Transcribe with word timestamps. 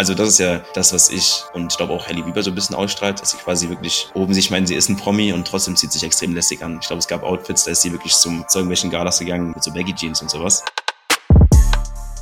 Also 0.00 0.14
das 0.14 0.28
ist 0.28 0.38
ja 0.38 0.60
das, 0.74 0.92
was 0.92 1.10
ich 1.10 1.42
und 1.54 1.72
ich 1.72 1.76
glaube 1.76 1.92
auch 1.92 2.06
Hailey 2.06 2.22
Bieber 2.22 2.40
so 2.40 2.52
ein 2.52 2.54
bisschen 2.54 2.76
ausstrahlt, 2.76 3.20
dass 3.20 3.32
sie 3.32 3.36
quasi 3.36 3.68
wirklich 3.68 4.08
oben 4.14 4.32
sich 4.32 4.48
meinen, 4.48 4.64
sie 4.64 4.76
ist 4.76 4.88
ein 4.88 4.96
Promi 4.96 5.32
und 5.32 5.44
trotzdem 5.44 5.74
zieht 5.74 5.90
sich 5.90 6.04
extrem 6.04 6.36
lässig 6.36 6.62
an. 6.62 6.78
Ich 6.80 6.86
glaube, 6.86 7.00
es 7.00 7.08
gab 7.08 7.24
Outfits, 7.24 7.64
da 7.64 7.72
ist 7.72 7.82
sie 7.82 7.90
wirklich 7.90 8.14
zum, 8.14 8.46
zu 8.46 8.58
irgendwelchen 8.58 8.90
Galas 8.90 9.18
gegangen 9.18 9.50
mit 9.50 9.64
so 9.64 9.72
Baggy 9.72 9.92
Jeans 9.92 10.22
und 10.22 10.30
sowas. 10.30 10.62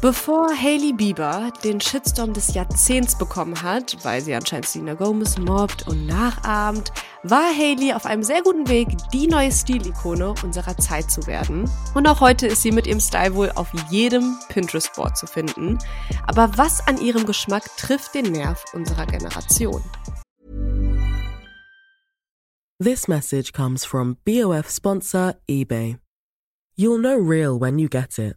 Bevor 0.03 0.51
Hailey 0.51 0.93
Bieber 0.93 1.51
den 1.65 1.81
Shitstorm 1.81 2.35
des 2.35 2.53
Jahrzehnts 2.53 3.17
bekommen 3.17 3.63
hat, 3.63 3.97
weil 4.05 4.21
sie 4.21 4.35
anscheinend 4.35 4.67
Selena 4.67 4.93
Gomez 4.93 5.39
mobbt 5.39 5.89
und 5.89 6.07
nachahmt, 6.07 6.93
war 7.23 7.49
Hailey 7.51 7.95
auf 7.95 8.05
einem 8.05 8.23
sehr 8.23 8.43
guten 8.43 8.69
Weg, 8.69 8.89
die 9.15 9.27
neue 9.27 9.51
Stilikone 9.51 10.35
unserer 10.43 10.77
Zeit 10.77 11.11
zu 11.11 11.27
werden. 11.27 11.69
Und 11.95 12.07
auch 12.07 12.21
heute 12.21 12.47
ist 12.47 12.61
sie 12.61 12.73
mit 12.73 12.87
ihrem 12.87 13.01
Style 13.01 13.35
wohl 13.35 13.51
auf 13.53 13.69
jedem 13.91 14.37
Pinterest-Board 14.51 15.17
zu 15.17 15.27
finden. 15.27 15.79
Aber 16.27 16.59
was 16.59 16.87
an 16.87 17.01
ihrem 17.01 17.25
Geschmack 17.25 17.65
trifft 17.79 18.15
den 18.15 18.33
Nerv 18.33 18.63
unserer 18.75 19.07
Generation? 19.07 19.83
This 22.79 23.09
message 23.09 23.55
comes 23.55 23.87
from 23.87 24.19
BOF 24.27 24.69
sponsor 24.69 25.37
eBay. 25.49 25.97
You'll 26.77 26.99
know 26.99 27.17
real 27.17 27.59
when 27.59 27.79
you 27.79 27.89
get 27.89 28.19
it. 28.19 28.37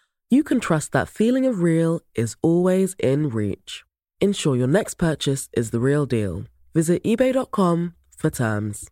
you 0.31 0.43
can 0.43 0.59
trust 0.59 0.93
that 0.93 1.09
feeling 1.09 1.45
of 1.45 1.61
real 1.61 1.99
is 2.15 2.35
always 2.41 2.95
in 2.97 3.29
reach. 3.29 3.83
Ensure 4.21 4.55
your 4.55 4.67
next 4.67 4.95
purchase 4.95 5.49
is 5.53 5.71
the 5.71 5.79
real 5.79 6.05
deal. 6.05 6.45
Visit 6.73 7.03
eBay.com 7.03 7.93
for 8.17 8.31
terms. 8.31 8.87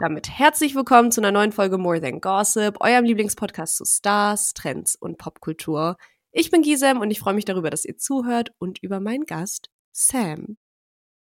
Damit 0.00 0.28
herzlich 0.28 0.74
willkommen 0.74 1.12
zu 1.12 1.20
einer 1.20 1.30
neuen 1.30 1.52
Folge 1.52 1.78
More 1.78 2.00
Than 2.00 2.20
Gossip, 2.20 2.80
eurem 2.80 3.04
Lieblingspodcast 3.04 3.76
zu 3.76 3.84
Stars, 3.84 4.52
Trends 4.52 4.96
und 4.96 5.16
Popkultur. 5.16 5.96
Ich 6.32 6.50
bin 6.50 6.62
Gisem 6.62 7.00
und 7.00 7.12
ich 7.12 7.20
freue 7.20 7.34
mich 7.34 7.44
darüber, 7.44 7.70
dass 7.70 7.84
ihr 7.84 7.96
zuhört 7.96 8.50
und 8.58 8.82
über 8.82 8.98
meinen 8.98 9.26
Gast 9.26 9.70
Sam. 9.92 10.56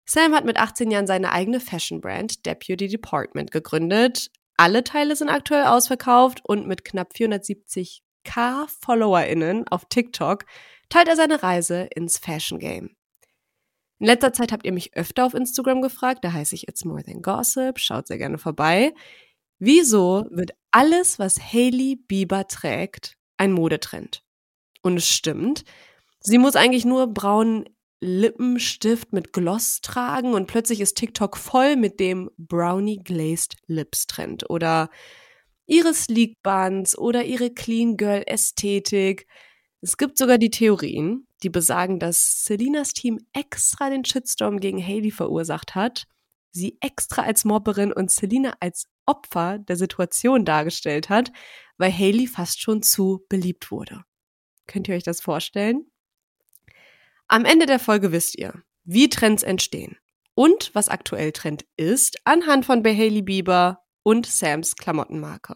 Sam 0.06 0.34
hat 0.36 0.44
mit 0.44 0.58
18 0.58 0.92
Jahren 0.92 1.08
seine 1.08 1.31
eigene 1.31 1.62
Fashion-Brand 1.62 2.46
Deputy 2.46 2.90
Department 2.90 3.52
gegründet, 3.52 4.30
alle 4.58 4.84
Teile 4.84 5.16
sind 5.16 5.30
aktuell 5.30 5.66
ausverkauft 5.66 6.42
und 6.44 6.67
mit 6.67 6.86
knapp 6.86 7.14
470k 7.14 8.67
FollowerInnen 8.81 9.67
auf 9.67 9.86
TikTok 9.86 10.45
teilt 10.89 11.08
er 11.08 11.16
seine 11.16 11.44
Reise 11.44 11.88
ins 11.95 12.17
Fashion 12.17 12.59
Game. 12.59 12.95
In 14.00 14.08
letzter 14.08 14.34
Zeit 14.34 14.52
habt 14.52 14.66
ihr 14.66 14.73
mich 14.73 14.95
öfter 14.95 15.25
auf 15.25 15.34
Instagram 15.34 15.81
gefragt, 15.81 16.23
da 16.23 16.34
heiße 16.34 16.56
ich 16.56 16.67
It's 16.67 16.86
More 16.86 17.03
Than 17.03 17.22
Gossip, 17.22 17.80
schaut 17.80 18.08
sehr 18.08 18.17
gerne 18.17 18.38
vorbei. 18.38 18.94
Wieso 19.58 20.25
wird 20.31 20.52
alles, 20.72 21.17
was 21.17 21.40
Hailey 21.40 21.95
Bieber 21.95 22.47
trägt, 22.47 23.16
ein 23.38 23.53
Modetrend? 23.53 24.22
Und 24.81 24.97
es 24.97 25.08
stimmt. 25.08 25.64
Sie 26.19 26.38
muss 26.38 26.56
eigentlich 26.56 26.86
nur 26.86 27.08
braunen 27.08 27.66
Lippenstift 28.02 29.14
mit 29.14 29.34
Gloss 29.34 29.82
tragen 29.82 30.34
und 30.34 30.48
plötzlich 30.48 30.82
ist 30.82 30.96
TikTok 30.96 31.38
voll 31.38 31.76
mit 31.76 32.00
dem 32.00 32.30
Brownie 32.38 33.00
Glazed 33.04 33.56
Lips 33.68 34.08
Trend 34.08 34.50
oder 34.50 34.90
ihre 35.66 35.94
Sleek 35.94 36.42
Buns 36.44 36.97
oder 36.97 37.24
ihre 37.24 37.52
Clean 37.52 37.97
Girl 37.97 38.24
Ästhetik. 38.25 39.28
Es 39.81 39.97
gibt 39.97 40.18
sogar 40.18 40.38
die 40.38 40.50
Theorien, 40.50 41.28
die 41.44 41.50
besagen, 41.50 42.00
dass 42.00 42.44
Selinas 42.44 42.94
Team 42.94 43.19
extra 43.34 43.90
den 43.90 44.06
Shitstorm 44.06 44.59
gegen 44.59 44.84
Haley 44.84 45.12
verursacht 45.12 45.75
hat, 45.75 46.06
sie 46.52 46.78
extra 46.81 47.24
als 47.24 47.46
Mobberin 47.46 47.92
und 47.92 48.12
Selina 48.12 48.56
als 48.59 48.86
Opfer 49.06 49.59
der 49.59 49.75
Situation 49.75 50.46
dargestellt 50.46 51.09
hat, 51.09 51.31
weil 51.78 51.92
Haley 51.92 52.28
fast 52.28 52.62
schon 52.62 52.81
zu 52.81 53.25
beliebt 53.30 53.72
wurde. 53.72 54.03
Könnt 54.68 54.88
ihr 54.88 54.96
euch 54.96 55.03
das 55.03 55.22
vorstellen? 55.22 55.86
Am 57.28 57.44
Ende 57.44 57.66
der 57.66 57.80
Folge 57.80 58.12
wisst 58.12 58.38
ihr, 58.38 58.53
wie 58.84 59.09
Trends 59.09 59.41
entstehen 59.41 59.97
und 60.36 60.69
was 60.75 60.90
aktuell 60.90 61.31
Trend 61.31 61.66
ist 61.75 62.19
anhand 62.24 62.68
von 62.68 62.84
Behaley 62.84 63.24
Bieber 63.24 63.80
und 64.03 64.28
Sams 64.28 64.75
Klamottenmarke. 64.75 65.56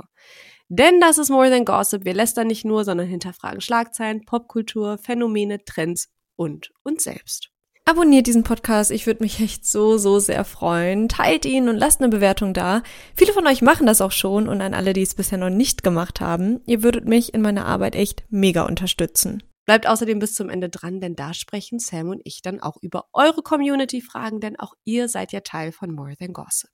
Denn 0.68 1.00
das 1.00 1.20
ist 1.20 1.30
More 1.30 1.52
Than 1.52 1.66
Gossip. 1.66 2.06
Wir 2.06 2.16
lästern 2.16 2.48
nicht 2.48 2.66
nur, 2.66 2.86
sondern 2.86 3.06
hinterfragen 3.08 3.62
Schlagzeilen, 3.62 4.26
Popkultur, 4.26 4.98
Phänomene, 4.98 5.64
Trends 5.64 6.10
und 6.36 6.72
uns 6.82 7.04
selbst. 7.04 7.52
Abonniert 7.86 8.26
diesen 8.26 8.44
Podcast, 8.44 8.90
ich 8.90 9.06
würde 9.06 9.24
mich 9.24 9.40
echt 9.40 9.66
so, 9.66 10.00
so 10.00 10.18
sehr 10.20 10.46
freuen. 10.46 11.08
Teilt 11.08 11.46
ihn 11.46 11.70
und 11.70 11.78
lasst 11.78 12.02
eine 12.02 12.10
Bewertung 12.10 12.56
da. 12.56 12.82
Viele 13.16 13.34
von 13.34 13.46
euch 13.46 13.62
machen 13.62 13.86
das 13.86 14.02
auch 14.02 14.12
schon 14.12 14.48
und 14.48 14.62
an 14.62 14.74
alle, 14.74 14.94
die 14.94 15.04
es 15.04 15.14
bisher 15.14 15.38
noch 15.38 15.50
nicht 15.52 15.84
gemacht 15.84 16.20
haben, 16.20 16.62
ihr 16.66 16.82
würdet 16.82 17.06
mich 17.06 17.34
in 17.36 17.42
meiner 17.42 17.66
Arbeit 17.68 17.96
echt 17.96 18.24
mega 18.30 18.64
unterstützen. 18.64 19.44
Bleibt 19.70 19.86
außerdem 19.86 20.18
bis 20.18 20.34
zum 20.34 20.50
Ende 20.50 20.68
dran, 20.68 21.00
denn 21.00 21.16
da 21.16 21.32
sprechen 21.32 21.78
Sam 21.78 22.10
und 22.10 22.22
ich 22.24 22.42
dann 22.42 22.60
auch 22.60 22.78
über 22.82 23.06
eure 23.14 23.44
Community-Fragen, 23.44 24.40
denn 24.40 24.60
auch 24.60 24.74
ihr 24.84 25.08
seid 25.08 25.32
ja 25.32 25.42
Teil 25.42 25.72
von 25.72 25.94
More 25.94 26.18
Than 26.18 26.34
Gossip. 26.34 26.72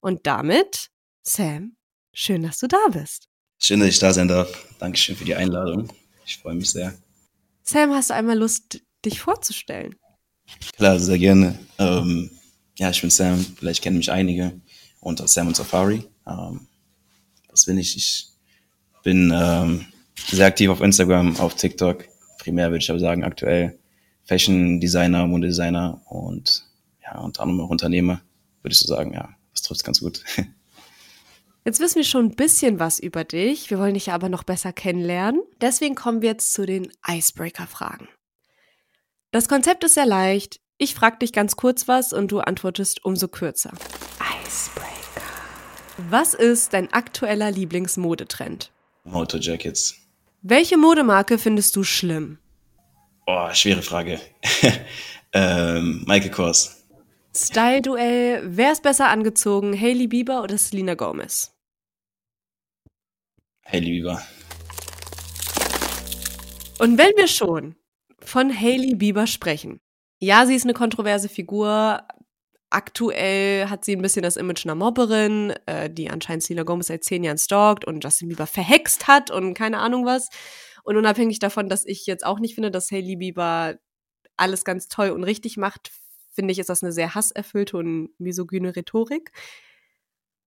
Und 0.00 0.26
damit, 0.26 0.88
Sam, 1.22 1.76
schön, 2.14 2.42
dass 2.42 2.58
du 2.58 2.68
da 2.68 2.78
bist. 2.90 3.28
Schön, 3.58 3.80
dass 3.80 3.90
ich 3.90 3.98
da 3.98 4.14
sein 4.14 4.28
darf. 4.28 4.48
Dankeschön 4.78 5.14
für 5.14 5.26
die 5.26 5.34
Einladung. 5.34 5.92
Ich 6.24 6.38
freue 6.38 6.54
mich 6.54 6.70
sehr. 6.70 6.94
Sam, 7.64 7.92
hast 7.92 8.08
du 8.08 8.14
einmal 8.14 8.38
Lust, 8.38 8.80
dich 9.04 9.20
vorzustellen? 9.20 9.94
Klar, 10.74 10.98
sehr 10.98 11.18
gerne. 11.18 11.58
Ähm, 11.78 12.30
ja, 12.78 12.88
ich 12.88 13.02
bin 13.02 13.10
Sam, 13.10 13.44
vielleicht 13.58 13.82
kennen 13.82 13.98
mich 13.98 14.10
einige 14.10 14.58
unter 15.00 15.28
Sam 15.28 15.48
und 15.48 15.56
Safari. 15.56 16.02
Ähm, 16.26 16.66
was 17.50 17.66
bin 17.66 17.76
ich? 17.76 17.94
Ich 17.94 18.28
bin 19.02 19.30
ähm, 19.36 19.84
sehr 20.18 20.46
aktiv 20.46 20.70
auf 20.70 20.80
Instagram, 20.80 21.36
auf 21.38 21.54
TikTok. 21.54 22.04
Primär 22.38 22.70
würde 22.70 22.82
ich 22.82 22.90
aber 22.90 22.98
sagen, 22.98 23.24
aktuell 23.24 23.78
Fashion 24.24 24.80
Designer, 24.80 25.26
Modedesigner 25.26 26.00
und 26.06 26.64
ja, 27.02 27.18
unter 27.20 27.42
anderem 27.42 27.60
auch 27.60 27.70
Unternehmer, 27.70 28.20
würde 28.62 28.72
ich 28.72 28.78
so 28.78 28.86
sagen, 28.86 29.12
ja, 29.12 29.28
das 29.52 29.62
trifft 29.62 29.84
ganz 29.84 30.00
gut. 30.00 30.22
Jetzt 31.64 31.80
wissen 31.80 31.96
wir 31.96 32.04
schon 32.04 32.26
ein 32.26 32.36
bisschen 32.36 32.78
was 32.78 33.00
über 33.00 33.24
dich. 33.24 33.70
Wir 33.70 33.80
wollen 33.80 33.94
dich 33.94 34.12
aber 34.12 34.28
noch 34.28 34.44
besser 34.44 34.72
kennenlernen. 34.72 35.42
Deswegen 35.60 35.96
kommen 35.96 36.22
wir 36.22 36.28
jetzt 36.28 36.52
zu 36.52 36.64
den 36.64 36.92
Icebreaker-Fragen. 37.04 38.06
Das 39.32 39.48
Konzept 39.48 39.82
ist 39.82 39.94
sehr 39.94 40.06
leicht. 40.06 40.60
Ich 40.78 40.94
frage 40.94 41.18
dich 41.18 41.32
ganz 41.32 41.56
kurz 41.56 41.88
was 41.88 42.12
und 42.12 42.30
du 42.30 42.38
antwortest 42.38 43.04
umso 43.04 43.26
kürzer. 43.26 43.72
Icebreaker. 44.44 45.26
Was 46.08 46.34
ist 46.34 46.72
dein 46.72 46.92
aktueller 46.92 47.50
Lieblingsmodetrend? 47.50 48.70
Motorjackets. 49.02 50.05
Welche 50.48 50.76
Modemarke 50.76 51.38
findest 51.38 51.74
du 51.74 51.82
schlimm? 51.82 52.38
Oh, 53.26 53.52
schwere 53.52 53.82
Frage. 53.82 54.20
ähm, 55.32 56.04
Michael 56.06 56.30
Kors. 56.30 56.86
Style-Duell. 57.34 58.42
Wer 58.44 58.70
ist 58.70 58.84
besser 58.84 59.08
angezogen? 59.08 59.76
Hailey 59.76 60.06
Bieber 60.06 60.44
oder 60.44 60.56
Selena 60.56 60.94
Gomez? 60.94 61.52
Hailey 63.64 63.90
Bieber. 63.90 64.22
Und 66.78 66.96
wenn 66.96 67.16
wir 67.16 67.26
schon 67.26 67.74
von 68.20 68.56
Hailey 68.56 68.94
Bieber 68.94 69.26
sprechen. 69.26 69.80
Ja, 70.20 70.46
sie 70.46 70.54
ist 70.54 70.62
eine 70.62 70.74
kontroverse 70.74 71.28
Figur, 71.28 72.06
Aktuell 72.70 73.68
hat 73.68 73.84
sie 73.84 73.94
ein 73.94 74.02
bisschen 74.02 74.22
das 74.22 74.36
Image 74.36 74.66
einer 74.66 74.74
Mobberin, 74.74 75.54
äh, 75.66 75.88
die 75.88 76.10
anscheinend 76.10 76.42
Selena 76.42 76.64
Gomez 76.64 76.88
seit 76.88 77.04
zehn 77.04 77.22
Jahren 77.22 77.38
stalkt 77.38 77.84
und 77.84 78.02
Justin 78.02 78.28
Bieber 78.28 78.46
verhext 78.46 79.06
hat 79.06 79.30
und 79.30 79.54
keine 79.54 79.78
Ahnung 79.78 80.04
was. 80.04 80.28
Und 80.82 80.96
unabhängig 80.96 81.38
davon, 81.38 81.68
dass 81.68 81.84
ich 81.84 82.06
jetzt 82.06 82.26
auch 82.26 82.38
nicht 82.38 82.54
finde, 82.54 82.70
dass 82.70 82.90
Hailey 82.90 83.16
Bieber 83.16 83.76
alles 84.36 84.64
ganz 84.64 84.88
toll 84.88 85.10
und 85.10 85.24
richtig 85.24 85.56
macht, 85.56 85.90
finde 86.32 86.52
ich, 86.52 86.58
ist 86.58 86.68
das 86.68 86.82
eine 86.82 86.92
sehr 86.92 87.14
hasserfüllte 87.14 87.76
und 87.76 88.10
misogyne 88.18 88.76
Rhetorik. 88.76 89.32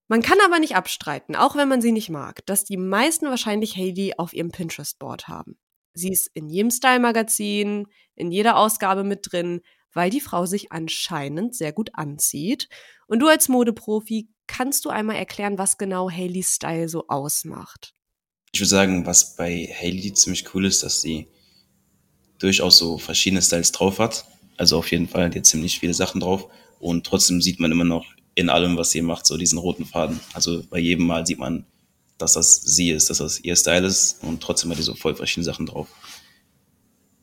Man 0.07 0.21
kann 0.21 0.37
aber 0.43 0.59
nicht 0.59 0.75
abstreiten, 0.75 1.35
auch 1.35 1.55
wenn 1.55 1.67
man 1.67 1.81
sie 1.81 1.91
nicht 1.91 2.09
mag, 2.09 2.45
dass 2.45 2.63
die 2.63 2.77
meisten 2.77 3.27
wahrscheinlich 3.27 3.75
Hailey 3.75 4.13
auf 4.17 4.33
ihrem 4.33 4.51
Pinterest-Board 4.51 5.27
haben. 5.27 5.57
Sie 5.93 6.09
ist 6.11 6.29
in 6.33 6.47
jedem 6.47 6.71
Style-Magazin, 6.71 7.87
in 8.15 8.31
jeder 8.31 8.57
Ausgabe 8.57 9.03
mit 9.03 9.31
drin, 9.31 9.61
weil 9.93 10.09
die 10.09 10.21
Frau 10.21 10.45
sich 10.45 10.71
anscheinend 10.71 11.55
sehr 11.55 11.73
gut 11.73 11.91
anzieht. 11.93 12.69
Und 13.07 13.19
du 13.19 13.27
als 13.27 13.49
Modeprofi, 13.49 14.29
kannst 14.47 14.85
du 14.85 14.89
einmal 14.89 15.15
erklären, 15.15 15.57
was 15.57 15.77
genau 15.77 16.09
Haleys 16.09 16.55
Style 16.55 16.89
so 16.89 17.07
ausmacht? 17.07 17.93
Ich 18.51 18.59
würde 18.59 18.69
sagen, 18.69 19.05
was 19.05 19.35
bei 19.35 19.69
Haley 19.79 20.13
ziemlich 20.13 20.53
cool 20.53 20.65
ist, 20.65 20.83
dass 20.83 21.01
sie 21.01 21.27
durchaus 22.39 22.77
so 22.77 22.97
verschiedene 22.97 23.41
Styles 23.41 23.71
drauf 23.71 23.99
hat. 23.99 24.25
Also 24.57 24.77
auf 24.77 24.91
jeden 24.91 25.07
Fall, 25.07 25.33
hat 25.33 25.45
ziemlich 25.45 25.79
viele 25.79 25.93
Sachen 25.93 26.19
drauf. 26.19 26.49
Und 26.79 27.05
trotzdem 27.05 27.41
sieht 27.41 27.59
man 27.59 27.71
immer 27.71 27.83
noch 27.83 28.05
in 28.35 28.49
allem, 28.49 28.77
was 28.77 28.91
sie 28.91 29.01
macht, 29.01 29.25
so 29.25 29.37
diesen 29.37 29.59
roten 29.59 29.85
Faden. 29.85 30.19
Also 30.33 30.63
bei 30.69 30.79
jedem 30.79 31.05
Mal 31.05 31.25
sieht 31.25 31.39
man, 31.39 31.65
dass 32.17 32.33
das 32.33 32.55
sie 32.55 32.91
ist, 32.91 33.09
dass 33.09 33.19
das 33.19 33.39
ihr 33.39 33.55
Style 33.55 33.85
ist 33.85 34.23
und 34.23 34.41
trotzdem 34.41 34.71
hat 34.71 34.77
die 34.77 34.83
so 34.83 34.95
voll 34.95 35.15
verschiedene 35.15 35.45
Sachen 35.45 35.65
drauf. 35.65 35.87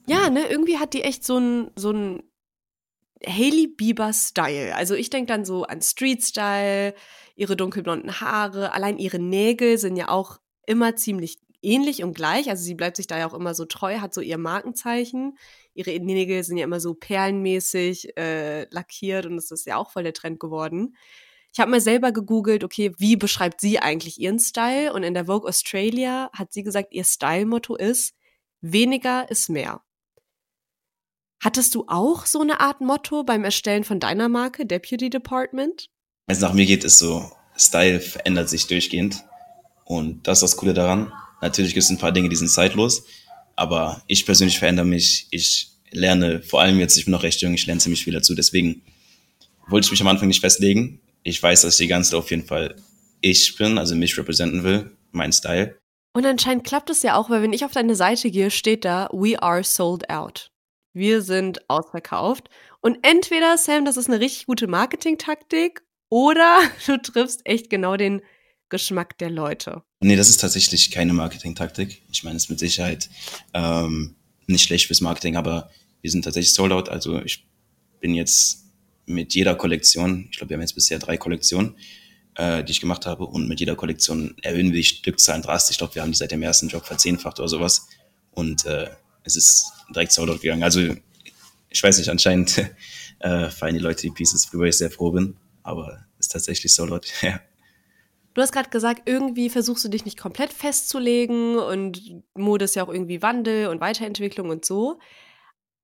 Ja, 0.06 0.30
ne, 0.30 0.46
irgendwie 0.48 0.78
hat 0.78 0.94
die 0.94 1.02
echt 1.02 1.24
so 1.24 1.38
ein, 1.38 1.70
so 1.74 1.90
ein 1.90 2.22
Hailey 3.24 3.68
Bieber 3.68 4.12
Style. 4.12 4.74
Also 4.74 4.94
ich 4.94 5.10
denke 5.10 5.28
dann 5.28 5.44
so 5.44 5.64
an 5.64 5.80
Street 5.80 6.22
Style, 6.22 6.94
ihre 7.34 7.56
dunkelblonden 7.56 8.20
Haare, 8.20 8.72
allein 8.72 8.98
ihre 8.98 9.18
Nägel 9.18 9.78
sind 9.78 9.96
ja 9.96 10.08
auch 10.08 10.38
immer 10.66 10.96
ziemlich 10.96 11.38
ähnlich 11.62 12.02
und 12.02 12.14
gleich. 12.14 12.48
Also 12.48 12.62
sie 12.64 12.74
bleibt 12.74 12.96
sich 12.96 13.06
da 13.06 13.18
ja 13.18 13.26
auch 13.28 13.34
immer 13.34 13.54
so 13.54 13.64
treu, 13.64 13.98
hat 13.98 14.14
so 14.14 14.20
ihr 14.20 14.38
Markenzeichen. 14.38 15.36
Ihre 15.74 15.98
Nägel 15.98 16.42
sind 16.44 16.56
ja 16.56 16.64
immer 16.64 16.80
so 16.80 16.94
perlenmäßig 16.94 18.16
äh, 18.16 18.68
lackiert 18.70 19.26
und 19.26 19.36
das 19.36 19.50
ist 19.50 19.66
ja 19.66 19.76
auch 19.76 19.90
voll 19.90 20.04
der 20.04 20.14
Trend 20.14 20.40
geworden. 20.40 20.96
Ich 21.52 21.60
habe 21.60 21.70
mal 21.70 21.80
selber 21.80 22.12
gegoogelt, 22.12 22.64
okay, 22.64 22.92
wie 22.98 23.16
beschreibt 23.16 23.60
sie 23.62 23.78
eigentlich 23.78 24.20
ihren 24.20 24.38
Style? 24.38 24.92
Und 24.92 25.02
in 25.02 25.14
der 25.14 25.24
Vogue 25.24 25.48
Australia 25.48 26.30
hat 26.32 26.52
sie 26.52 26.62
gesagt, 26.62 26.92
ihr 26.92 27.04
Style-Motto 27.04 27.76
ist, 27.76 28.14
weniger 28.60 29.30
ist 29.30 29.48
mehr. 29.48 29.82
Hattest 31.46 31.76
du 31.76 31.84
auch 31.86 32.26
so 32.26 32.40
eine 32.40 32.58
Art 32.58 32.80
Motto 32.80 33.22
beim 33.22 33.44
Erstellen 33.44 33.84
von 33.84 34.00
deiner 34.00 34.28
Marke, 34.28 34.66
Deputy 34.66 35.10
Department? 35.10 35.86
Also 36.26 36.44
nach 36.44 36.54
mir 36.54 36.66
geht 36.66 36.82
es 36.82 36.98
so, 36.98 37.30
Style 37.56 38.00
verändert 38.00 38.48
sich 38.48 38.66
durchgehend. 38.66 39.22
Und 39.84 40.26
das 40.26 40.38
ist 40.38 40.42
das 40.42 40.56
Coole 40.56 40.74
daran. 40.74 41.12
Natürlich 41.40 41.72
gibt 41.72 41.84
es 41.84 41.90
ein 41.90 41.98
paar 41.98 42.10
Dinge, 42.10 42.28
die 42.28 42.34
sind 42.34 42.48
zeitlos. 42.48 43.04
Aber 43.54 44.02
ich 44.08 44.26
persönlich 44.26 44.58
verändere 44.58 44.86
mich. 44.86 45.28
Ich 45.30 45.70
lerne, 45.92 46.42
vor 46.42 46.62
allem 46.62 46.80
jetzt, 46.80 46.98
ich 46.98 47.04
bin 47.04 47.12
noch 47.12 47.22
recht 47.22 47.40
jung, 47.40 47.54
ich 47.54 47.64
lerne 47.64 47.80
ziemlich 47.80 48.02
viel 48.02 48.14
dazu. 48.14 48.34
Deswegen 48.34 48.82
wollte 49.68 49.84
ich 49.84 49.92
mich 49.92 50.00
am 50.00 50.08
Anfang 50.08 50.26
nicht 50.26 50.40
festlegen. 50.40 51.00
Ich 51.22 51.40
weiß, 51.40 51.62
dass 51.62 51.74
ich 51.74 51.84
die 51.84 51.86
ganze 51.86 52.10
Zeit 52.10 52.18
auf 52.18 52.30
jeden 52.32 52.46
Fall 52.46 52.74
ich 53.20 53.54
bin, 53.54 53.78
also 53.78 53.94
mich 53.94 54.18
repräsentieren 54.18 54.64
will, 54.64 54.96
mein 55.12 55.32
Style. 55.32 55.78
Und 56.12 56.26
anscheinend 56.26 56.64
klappt 56.64 56.90
es 56.90 57.04
ja 57.04 57.14
auch, 57.14 57.30
weil 57.30 57.42
wenn 57.42 57.52
ich 57.52 57.64
auf 57.64 57.70
deine 57.70 57.94
Seite 57.94 58.32
gehe, 58.32 58.50
steht 58.50 58.84
da, 58.84 59.08
we 59.12 59.40
are 59.40 59.62
sold 59.62 60.10
out. 60.10 60.50
Wir 60.96 61.20
sind 61.20 61.68
ausverkauft. 61.68 62.48
Und 62.80 62.96
entweder, 63.02 63.58
Sam, 63.58 63.84
das 63.84 63.98
ist 63.98 64.08
eine 64.08 64.18
richtig 64.18 64.46
gute 64.46 64.66
Marketingtaktik 64.66 65.82
oder 66.08 66.62
du 66.86 66.96
triffst 66.96 67.42
echt 67.44 67.68
genau 67.68 67.98
den 67.98 68.22
Geschmack 68.70 69.18
der 69.18 69.28
Leute. 69.28 69.82
Nee, 70.00 70.16
das 70.16 70.30
ist 70.30 70.40
tatsächlich 70.40 70.90
keine 70.90 71.12
Marketingtaktik. 71.12 72.00
Ich 72.10 72.24
meine, 72.24 72.36
es 72.36 72.44
ist 72.44 72.48
mit 72.48 72.60
Sicherheit 72.60 73.10
ähm, 73.52 74.16
nicht 74.46 74.62
schlecht 74.62 74.86
fürs 74.86 75.02
Marketing, 75.02 75.36
aber 75.36 75.70
wir 76.00 76.10
sind 76.10 76.24
tatsächlich 76.24 76.54
sold 76.54 76.72
out. 76.72 76.88
Also 76.88 77.20
ich 77.20 77.46
bin 78.00 78.14
jetzt 78.14 78.64
mit 79.04 79.34
jeder 79.34 79.54
Kollektion, 79.54 80.28
ich 80.30 80.38
glaube, 80.38 80.48
wir 80.48 80.56
haben 80.56 80.62
jetzt 80.62 80.76
bisher 80.76 80.98
drei 80.98 81.18
Kollektionen, 81.18 81.76
äh, 82.36 82.64
die 82.64 82.72
ich 82.72 82.80
gemacht 82.80 83.04
habe, 83.04 83.26
und 83.26 83.48
mit 83.48 83.60
jeder 83.60 83.76
Kollektion 83.76 84.34
erhöhen 84.40 84.72
wir 84.72 84.80
die 84.80 84.84
Stückzahlen 84.84 85.42
drastisch. 85.42 85.74
Ich 85.74 85.78
glaube, 85.78 85.94
wir 85.94 86.00
haben 86.00 86.12
die 86.12 86.16
seit 86.16 86.30
dem 86.30 86.42
ersten 86.42 86.68
Job 86.68 86.86
verzehnfacht 86.86 87.38
oder 87.38 87.48
sowas. 87.48 87.86
Und 88.30 88.64
äh, 88.64 88.88
es 89.26 89.36
ist 89.36 89.72
direkt 89.94 90.12
Souldout 90.12 90.38
gegangen. 90.38 90.62
Also 90.62 90.80
ich 91.68 91.82
weiß 91.82 91.98
nicht, 91.98 92.08
anscheinend 92.08 92.58
äh, 93.18 93.50
feiern 93.50 93.74
die 93.74 93.80
Leute 93.80 94.02
die 94.02 94.10
Pieces, 94.10 94.48
worüber 94.52 94.66
ich 94.66 94.78
sehr 94.78 94.90
froh 94.90 95.10
bin, 95.10 95.36
aber 95.62 96.06
ist 96.18 96.32
tatsächlich 96.32 96.72
Souldout, 96.72 97.00
ja. 97.20 97.40
Du 98.34 98.42
hast 98.42 98.52
gerade 98.52 98.68
gesagt, 98.68 99.02
irgendwie 99.06 99.48
versuchst 99.48 99.82
du 99.84 99.88
dich 99.88 100.04
nicht 100.04 100.18
komplett 100.18 100.52
festzulegen 100.52 101.56
und 101.56 102.22
Mode 102.34 102.66
ist 102.66 102.76
ja 102.76 102.84
auch 102.84 102.92
irgendwie 102.92 103.22
Wandel 103.22 103.68
und 103.68 103.80
Weiterentwicklung 103.80 104.50
und 104.50 104.64
so. 104.64 104.98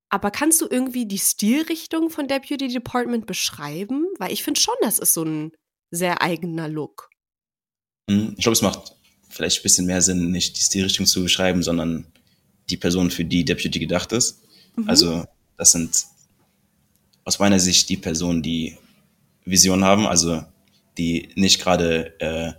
Aber 0.09 0.29
kannst 0.29 0.61
du 0.61 0.67
irgendwie 0.69 1.07
die 1.07 1.17
Stilrichtung 1.17 2.11
von 2.11 2.27
Deputy 2.27 2.67
Department 2.67 3.25
beschreiben? 3.25 4.05
Weil 4.19 4.31
ich 4.31 4.43
finde 4.43 4.59
schon, 4.59 4.75
das 4.81 4.99
ist 4.99 5.15
so 5.15 5.23
ein 5.23 5.51
sehr 5.89 6.21
eigener 6.21 6.69
Look. 6.69 7.09
Hm, 8.07 8.35
ich 8.37 8.43
glaube, 8.43 8.53
es 8.53 8.61
macht 8.61 8.95
vielleicht 9.29 9.59
ein 9.59 9.63
bisschen 9.63 9.87
mehr 9.87 10.03
Sinn, 10.03 10.29
nicht 10.29 10.55
die 10.55 10.61
Stilrichtung 10.61 11.07
zu 11.07 11.23
beschreiben, 11.23 11.63
sondern 11.63 12.05
die 12.69 12.77
Person, 12.77 13.11
für 13.11 13.25
die 13.25 13.45
Deputy 13.45 13.79
gedacht 13.79 14.11
ist. 14.11 14.41
Mhm. 14.75 14.89
Also 14.89 15.25
das 15.57 15.71
sind 15.71 16.05
aus 17.25 17.39
meiner 17.39 17.59
Sicht 17.59 17.89
die 17.89 17.97
Personen, 17.97 18.41
die 18.41 18.77
Vision 19.45 19.83
haben, 19.83 20.05
also 20.05 20.43
die 20.97 21.29
nicht 21.35 21.61
gerade, 21.61 22.19
äh, 22.19 22.53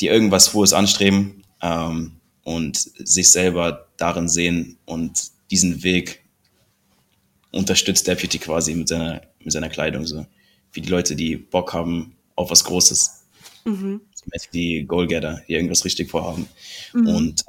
die 0.00 0.06
irgendwas 0.06 0.54
Hohes 0.54 0.72
anstreben 0.72 1.42
ähm, 1.62 2.12
und 2.44 2.76
sich 2.76 3.30
selber 3.30 3.88
darin 3.96 4.28
sehen 4.28 4.78
und 4.84 5.30
diesen 5.50 5.82
Weg 5.82 6.22
unterstützt 7.50 8.06
Deputy 8.06 8.38
quasi 8.38 8.74
mit 8.74 8.88
seiner, 8.88 9.22
mit 9.40 9.52
seiner 9.52 9.68
Kleidung. 9.68 10.06
So. 10.06 10.26
Wie 10.72 10.80
die 10.80 10.90
Leute, 10.90 11.16
die 11.16 11.36
Bock 11.36 11.72
haben 11.72 12.14
auf 12.36 12.50
was 12.50 12.64
Großes. 12.64 13.24
Mhm. 13.64 14.00
Die 14.52 14.84
Goalgetter, 14.84 15.42
die 15.48 15.54
irgendwas 15.54 15.84
richtig 15.84 16.10
vorhaben. 16.10 16.46
Mhm. 16.92 17.06
Und 17.08 17.44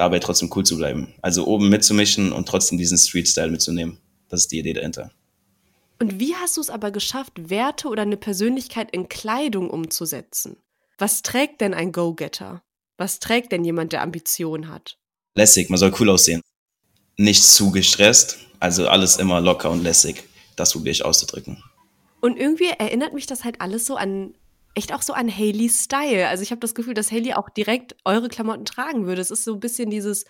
dabei 0.00 0.18
trotzdem 0.18 0.50
cool 0.56 0.64
zu 0.64 0.78
bleiben. 0.78 1.14
Also 1.20 1.46
oben 1.46 1.68
mitzumischen 1.68 2.32
und 2.32 2.48
trotzdem 2.48 2.78
diesen 2.78 2.96
Street-Style 2.96 3.50
mitzunehmen. 3.50 3.98
Das 4.30 4.40
ist 4.40 4.52
die 4.52 4.58
Idee 4.58 4.72
dahinter. 4.72 5.10
Und 5.98 6.18
wie 6.18 6.34
hast 6.34 6.56
du 6.56 6.62
es 6.62 6.70
aber 6.70 6.90
geschafft, 6.90 7.50
Werte 7.50 7.88
oder 7.88 8.02
eine 8.02 8.16
Persönlichkeit 8.16 8.90
in 8.92 9.10
Kleidung 9.10 9.68
umzusetzen? 9.68 10.56
Was 10.96 11.20
trägt 11.20 11.60
denn 11.60 11.74
ein 11.74 11.92
Go-Getter? 11.92 12.62
Was 12.96 13.18
trägt 13.18 13.52
denn 13.52 13.62
jemand, 13.62 13.92
der 13.92 14.00
Ambition 14.00 14.68
hat? 14.68 14.96
Lässig, 15.34 15.68
man 15.68 15.78
soll 15.78 15.92
cool 16.00 16.08
aussehen. 16.08 16.40
Nicht 17.18 17.44
zu 17.44 17.70
gestresst, 17.70 18.38
also 18.58 18.88
alles 18.88 19.18
immer 19.18 19.42
locker 19.42 19.70
und 19.70 19.82
lässig. 19.82 20.24
Das 20.56 20.72
probiere 20.72 20.92
ich 20.92 21.04
auszudrücken. 21.04 21.62
Und 22.22 22.38
irgendwie 22.38 22.70
erinnert 22.78 23.12
mich 23.12 23.26
das 23.26 23.44
halt 23.44 23.60
alles 23.60 23.84
so 23.84 23.96
an 23.96 24.34
echt 24.74 24.92
auch 24.92 25.02
so 25.02 25.12
an 25.12 25.30
Haley's 25.30 25.84
Style. 25.84 26.28
Also 26.28 26.42
ich 26.42 26.50
habe 26.50 26.60
das 26.60 26.74
Gefühl, 26.74 26.94
dass 26.94 27.10
Haley 27.10 27.34
auch 27.34 27.50
direkt 27.50 27.96
eure 28.04 28.28
Klamotten 28.28 28.64
tragen 28.64 29.06
würde. 29.06 29.20
Es 29.20 29.30
ist 29.30 29.44
so 29.44 29.54
ein 29.54 29.60
bisschen 29.60 29.90
dieses 29.90 30.24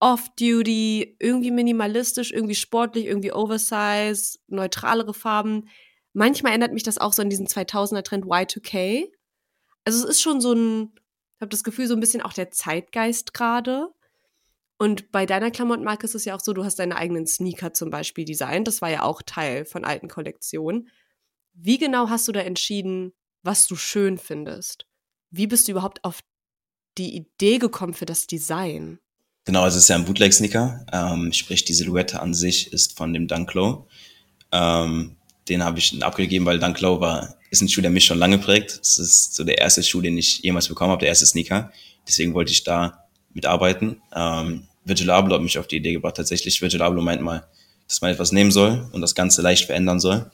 Off-Duty, 0.00 1.16
irgendwie 1.18 1.50
minimalistisch, 1.50 2.32
irgendwie 2.32 2.54
sportlich, 2.54 3.04
irgendwie 3.04 3.32
Oversize, 3.32 4.38
neutralere 4.48 5.12
Farben. 5.12 5.68
Manchmal 6.12 6.52
erinnert 6.52 6.72
mich 6.72 6.82
das 6.82 6.98
auch 6.98 7.12
so 7.12 7.22
an 7.22 7.30
diesen 7.30 7.46
2000er-Trend 7.46 8.24
Y2K. 8.24 9.10
Also 9.84 10.04
es 10.04 10.10
ist 10.10 10.22
schon 10.22 10.40
so 10.40 10.52
ein, 10.52 10.92
ich 11.36 11.40
habe 11.40 11.50
das 11.50 11.64
Gefühl, 11.64 11.86
so 11.86 11.94
ein 11.94 12.00
bisschen 12.00 12.22
auch 12.22 12.32
der 12.32 12.50
Zeitgeist 12.50 13.34
gerade. 13.34 13.88
Und 14.78 15.12
bei 15.12 15.26
deiner 15.26 15.50
Klamottenmarke 15.50 16.06
ist 16.06 16.14
es 16.14 16.24
ja 16.24 16.34
auch 16.34 16.40
so, 16.40 16.54
du 16.54 16.64
hast 16.64 16.78
deine 16.78 16.96
eigenen 16.96 17.26
Sneaker 17.26 17.74
zum 17.74 17.90
Beispiel 17.90 18.24
designt. 18.24 18.66
Das 18.66 18.80
war 18.80 18.88
ja 18.88 19.02
auch 19.02 19.20
Teil 19.20 19.66
von 19.66 19.84
alten 19.84 20.08
Kollektionen. 20.08 20.88
Wie 21.52 21.76
genau 21.76 22.08
hast 22.08 22.26
du 22.26 22.32
da 22.32 22.40
entschieden, 22.40 23.12
was 23.42 23.66
du 23.66 23.76
schön 23.76 24.18
findest. 24.18 24.86
Wie 25.30 25.46
bist 25.46 25.68
du 25.68 25.72
überhaupt 25.72 26.04
auf 26.04 26.20
die 26.98 27.14
Idee 27.14 27.58
gekommen 27.58 27.94
für 27.94 28.06
das 28.06 28.26
Design? 28.26 28.98
Genau, 29.44 29.62
also 29.62 29.78
es 29.78 29.84
ist 29.84 29.88
ja 29.88 29.96
ein 29.96 30.04
Bootleg-Sneaker. 30.04 30.86
Ähm, 30.92 31.32
sprich, 31.32 31.64
die 31.64 31.74
Silhouette 31.74 32.20
an 32.20 32.34
sich 32.34 32.72
ist 32.72 32.96
von 32.96 33.12
dem 33.12 33.26
Dunklow. 33.26 33.86
Ähm, 34.52 35.16
den 35.48 35.64
habe 35.64 35.78
ich 35.78 36.02
abgegeben, 36.04 36.44
weil 36.46 36.58
Dunklow 36.58 37.00
war, 37.00 37.36
ist 37.50 37.62
ein 37.62 37.68
Schuh, 37.68 37.80
der 37.80 37.90
mich 37.90 38.04
schon 38.04 38.18
lange 38.18 38.38
prägt. 38.38 38.78
Es 38.82 38.98
ist 38.98 39.34
so 39.34 39.44
der 39.44 39.58
erste 39.58 39.82
Schuh, 39.82 40.00
den 40.00 40.18
ich 40.18 40.40
jemals 40.40 40.68
bekommen 40.68 40.90
habe, 40.90 41.00
der 41.00 41.08
erste 41.08 41.26
Sneaker. 41.26 41.72
Deswegen 42.06 42.34
wollte 42.34 42.52
ich 42.52 42.64
da 42.64 43.04
mitarbeiten. 43.32 44.02
Ähm, 44.14 44.66
Virgil 44.84 45.10
Abloh 45.10 45.36
hat 45.36 45.42
mich 45.42 45.58
auf 45.58 45.66
die 45.66 45.76
Idee 45.76 45.94
gebracht. 45.94 46.16
Tatsächlich, 46.16 46.60
Virgil 46.60 46.82
Abloh 46.82 47.02
meint 47.02 47.22
mal, 47.22 47.46
dass 47.88 48.00
man 48.00 48.12
etwas 48.12 48.32
nehmen 48.32 48.50
soll 48.50 48.88
und 48.92 49.00
das 49.00 49.14
Ganze 49.14 49.42
leicht 49.42 49.66
verändern 49.66 50.00
soll 50.00 50.30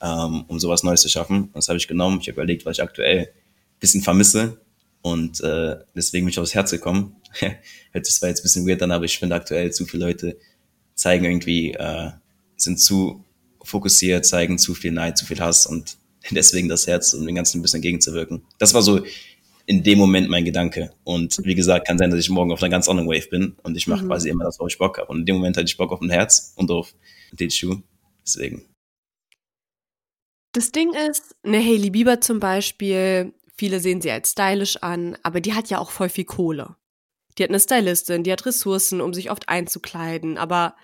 ähm, 0.00 0.44
um 0.48 0.58
sowas 0.58 0.82
Neues 0.82 1.02
zu 1.02 1.08
schaffen. 1.08 1.50
Das 1.54 1.68
habe 1.68 1.78
ich 1.78 1.88
genommen. 1.88 2.18
Ich 2.20 2.28
habe 2.28 2.36
überlegt, 2.36 2.66
was 2.66 2.78
ich 2.78 2.82
aktuell 2.82 3.20
ein 3.20 3.80
bisschen 3.80 4.02
vermisse 4.02 4.60
und 5.06 5.40
äh, 5.40 5.76
deswegen 5.94 6.26
bin 6.26 6.32
ich 6.32 6.38
aufs 6.40 6.54
Herz 6.54 6.72
gekommen. 6.72 7.14
Hört 7.92 8.06
sich 8.06 8.16
zwar 8.16 8.28
jetzt 8.28 8.40
ein 8.40 8.42
bisschen 8.42 8.66
weird 8.66 8.82
an, 8.82 8.90
aber 8.90 9.04
ich 9.04 9.18
finde 9.18 9.36
aktuell 9.36 9.72
zu 9.72 9.86
viele 9.86 10.04
Leute 10.04 10.36
zeigen 10.96 11.24
irgendwie, 11.24 11.74
äh, 11.74 12.10
sind 12.56 12.80
zu 12.80 13.24
fokussiert, 13.62 14.26
zeigen 14.26 14.58
zu 14.58 14.74
viel 14.74 14.90
Neid, 14.90 15.16
zu 15.16 15.24
viel 15.24 15.38
Hass 15.38 15.64
und 15.66 15.98
deswegen 16.32 16.68
das 16.68 16.88
Herz, 16.88 17.14
um 17.14 17.24
den 17.24 17.36
Ganzen 17.36 17.58
ein 17.58 17.62
bisschen 17.62 17.78
entgegenzuwirken. 17.78 18.42
Das 18.58 18.74
war 18.74 18.82
so 18.82 19.04
in 19.66 19.84
dem 19.84 19.98
Moment 19.98 20.28
mein 20.28 20.44
Gedanke. 20.44 20.90
Und 21.04 21.38
wie 21.44 21.54
gesagt, 21.54 21.86
kann 21.86 21.98
sein, 21.98 22.10
dass 22.10 22.18
ich 22.18 22.30
morgen 22.30 22.50
auf 22.50 22.60
einer 22.60 22.70
ganz 22.70 22.88
anderen 22.88 23.08
Wave 23.08 23.28
bin 23.28 23.54
und 23.62 23.76
ich 23.76 23.86
mache 23.86 24.02
mhm. 24.04 24.08
quasi 24.08 24.28
immer 24.28 24.44
das, 24.44 24.58
worauf 24.58 24.72
ich 24.72 24.78
Bock 24.78 24.98
habe. 24.98 25.08
Und 25.08 25.20
in 25.20 25.26
dem 25.26 25.36
Moment 25.36 25.56
hatte 25.56 25.66
ich 25.66 25.76
Bock 25.76 25.92
auf 25.92 26.00
ein 26.00 26.10
Herz 26.10 26.52
und 26.56 26.70
auf 26.72 26.94
den 27.30 27.50
Schuh. 27.50 27.76
Deswegen. 28.24 28.64
Das 30.56 30.72
Ding 30.72 30.94
ist, 30.94 31.36
eine 31.42 31.58
Hailey 31.58 31.90
Bieber 31.90 32.22
zum 32.22 32.40
Beispiel, 32.40 33.34
viele 33.58 33.78
sehen 33.78 34.00
sie 34.00 34.10
als 34.10 34.30
stylisch 34.30 34.78
an, 34.78 35.18
aber 35.22 35.42
die 35.42 35.52
hat 35.52 35.68
ja 35.68 35.78
auch 35.78 35.90
voll 35.90 36.08
viel 36.08 36.24
Kohle. 36.24 36.76
Die 37.36 37.42
hat 37.42 37.50
eine 37.50 37.60
Stylistin, 37.60 38.24
die 38.24 38.32
hat 38.32 38.46
Ressourcen, 38.46 39.02
um 39.02 39.12
sich 39.12 39.30
oft 39.30 39.50
einzukleiden, 39.50 40.38
aber 40.38 40.74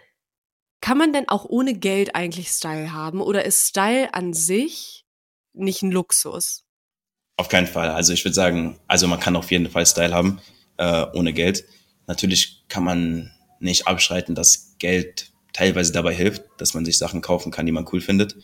kann 0.83 0.99
man 0.99 1.15
denn 1.15 1.27
auch 1.27 1.47
ohne 1.47 1.73
Geld 1.73 2.15
eigentlich 2.15 2.49
Style 2.49 2.93
haben 2.93 3.23
oder 3.23 3.47
ist 3.47 3.67
Style 3.67 4.13
an 4.13 4.35
sich 4.35 5.07
nicht 5.55 5.81
ein 5.81 5.91
Luxus? 5.91 6.67
Auf 7.39 7.49
keinen 7.49 7.67
Fall. 7.67 7.89
Also 7.89 8.13
ich 8.13 8.27
würde 8.27 8.35
sagen, 8.35 8.79
also 8.89 9.09
man 9.09 9.21
kann 9.21 9.37
auf 9.37 9.51
jeden 9.51 9.71
Fall 9.71 9.87
Style 9.87 10.13
haben 10.13 10.39
äh, 10.77 11.07
ohne 11.15 11.33
Geld. 11.33 11.65
Natürlich 12.07 12.67
kann 12.69 12.85
man 12.85 13.31
nicht 13.59 13.87
abschreiten, 13.87 14.35
dass 14.35 14.77
Geld 14.79 15.33
teilweise 15.55 15.93
dabei 15.93 16.15
hilft, 16.15 16.43
dass 16.59 16.75
man 16.75 16.85
sich 16.85 16.99
Sachen 16.99 17.23
kaufen 17.23 17.51
kann, 17.51 17.65
die 17.65 17.73
man 17.73 17.89
cool 17.91 18.03
findet. 18.03 18.37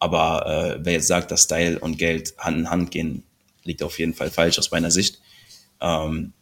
Aber 0.00 0.46
äh, 0.46 0.78
wer 0.82 0.94
jetzt 0.94 1.06
sagt, 1.06 1.30
dass 1.30 1.44
Style 1.44 1.78
und 1.78 1.98
Geld 1.98 2.34
Hand 2.38 2.58
in 2.58 2.70
Hand 2.70 2.90
gehen, 2.90 3.22
liegt 3.64 3.82
auf 3.82 3.98
jeden 3.98 4.14
Fall 4.14 4.30
falsch 4.30 4.58
aus 4.58 4.70
meiner 4.70 4.90
Sicht. 4.90 5.20
Ähm, 5.80 6.32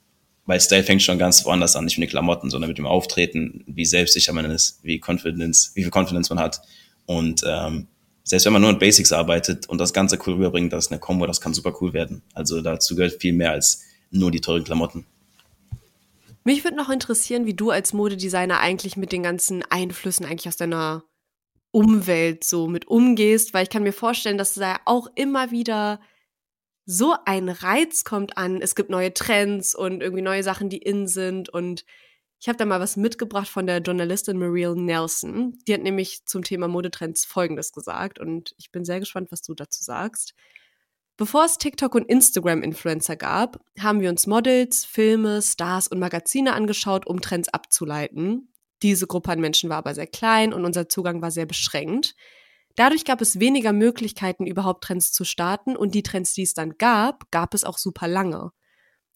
weil 0.47 0.61
Style 0.61 0.85
fängt 0.85 1.03
schon 1.03 1.19
ganz 1.19 1.45
woanders 1.45 1.77
an, 1.77 1.85
nicht 1.85 1.99
mit 1.99 2.09
den 2.09 2.11
Klamotten, 2.11 2.49
sondern 2.49 2.69
mit 2.69 2.79
dem 2.79 2.87
Auftreten, 2.87 3.65
wie 3.67 3.85
selbstsicher 3.85 4.33
man 4.33 4.47
ist, 4.47 4.79
wie 4.83 4.99
Confidence, 5.05 5.73
wie 5.75 5.83
viel 5.83 5.93
Confidence 5.93 6.31
man 6.31 6.39
hat. 6.39 6.63
Und 7.05 7.43
ähm, 7.47 7.89
selbst 8.25 8.47
wenn 8.47 8.53
man 8.53 8.63
nur 8.63 8.71
mit 8.71 8.81
Basics 8.81 9.13
arbeitet 9.13 9.69
und 9.69 9.79
das 9.79 9.93
Ganze 9.93 10.19
cool 10.25 10.35
rüberbringt, 10.35 10.73
das 10.73 10.87
ist 10.87 10.93
eine 10.93 11.01
Combo, 11.01 11.27
das 11.27 11.41
kann 11.41 11.53
super 11.53 11.75
cool 11.81 11.93
werden. 11.93 12.23
Also 12.33 12.63
dazu 12.63 12.95
gehört 12.95 13.21
viel 13.21 13.33
mehr 13.33 13.53
als 13.53 13.83
nur 14.11 14.31
die 14.31 14.41
teuren 14.41 14.65
Klamotten. 14.65 15.05
Mich 16.45 16.65
würde 16.65 16.77
noch 16.77 16.89
interessieren, 16.89 17.45
wie 17.45 17.55
du 17.55 17.71
als 17.71 17.93
Modedesigner 17.93 18.61
eigentlich 18.61 18.97
mit 18.97 19.13
den 19.13 19.23
ganzen 19.23 19.63
Einflüssen 19.69 20.25
eigentlich 20.25 20.49
aus 20.49 20.57
deiner 20.57 21.05
Umwelt 21.71 22.45
so 22.45 22.67
mit 22.67 22.89
umgehst, 22.89 23.55
weil 23.55 23.65
ich 23.65 23.71
kann 23.71 23.83
mir 23.83 23.93
vorstellen, 23.93 24.39
dass 24.39 24.55
da 24.55 24.81
auch 24.85 25.09
immer 25.15 25.51
wieder 25.51 26.01
so 26.87 27.15
ein 27.27 27.51
Reiz 27.51 28.05
kommt 28.05 28.39
an. 28.39 28.63
Es 28.63 28.75
gibt 28.75 28.89
neue 28.89 29.13
Trends 29.13 29.75
und 29.75 30.03
irgendwie 30.03 30.23
neue 30.23 30.43
Sachen, 30.43 30.71
die 30.71 30.79
in 30.79 31.07
sind. 31.07 31.51
Und 31.51 31.85
ich 32.41 32.49
habe 32.49 32.57
da 32.57 32.65
mal 32.65 32.81
was 32.81 32.97
mitgebracht 32.97 33.49
von 33.49 33.67
der 33.67 33.79
Journalistin 33.79 34.39
Mariel 34.39 34.75
Nelson. 34.75 35.59
Die 35.67 35.75
hat 35.75 35.83
nämlich 35.83 36.25
zum 36.25 36.43
Thema 36.43 36.67
Modetrends 36.67 37.27
Folgendes 37.27 37.73
gesagt. 37.73 38.19
Und 38.19 38.55
ich 38.57 38.73
bin 38.73 38.87
sehr 38.87 39.01
gespannt, 39.01 39.31
was 39.31 39.43
du 39.43 39.55
dazu 39.55 39.85
sagst. 39.85 40.35
Bevor 41.19 41.45
es 41.45 41.59
TikTok 41.59 41.97
und 41.97 42.09
Instagram-Influencer 42.09 43.17
gab, 43.17 43.61
haben 43.81 44.01
wir 44.01 44.09
uns 44.09 44.27
Models, 44.27 44.85
Filme, 44.85 45.43
Stars 45.43 45.89
und 45.89 45.99
Magazine 45.99 46.55
angeschaut, 46.55 47.07
um 47.07 47.21
Trends 47.21 47.49
abzuleiten. 47.49 48.53
Diese 48.83 49.07
Gruppe 49.07 49.33
an 49.33 49.41
Menschen 49.41 49.71
war 49.71 49.79
aber 49.79 49.95
sehr 49.95 50.07
klein 50.07 50.53
und 50.53 50.65
unser 50.65 50.89
Zugang 50.89 51.21
war 51.23 51.31
sehr 51.31 51.47
beschränkt. 51.47 52.15
Dadurch 52.77 53.05
gab 53.05 53.21
es 53.21 53.41
weniger 53.41 53.73
Möglichkeiten, 53.73 54.47
überhaupt 54.47 54.85
Trends 54.85 55.13
zu 55.13 55.25
starten 55.25 55.77
und 55.77 55.95
die 55.95 56.05
Trends, 56.05 56.33
die 56.33 56.43
es 56.43 56.55
dann 56.55 56.79
gab, 56.79 57.31
gab 57.33 57.55
es 57.55 57.65
auch 57.65 57.77
super 57.77 58.07
lange. 58.07 58.53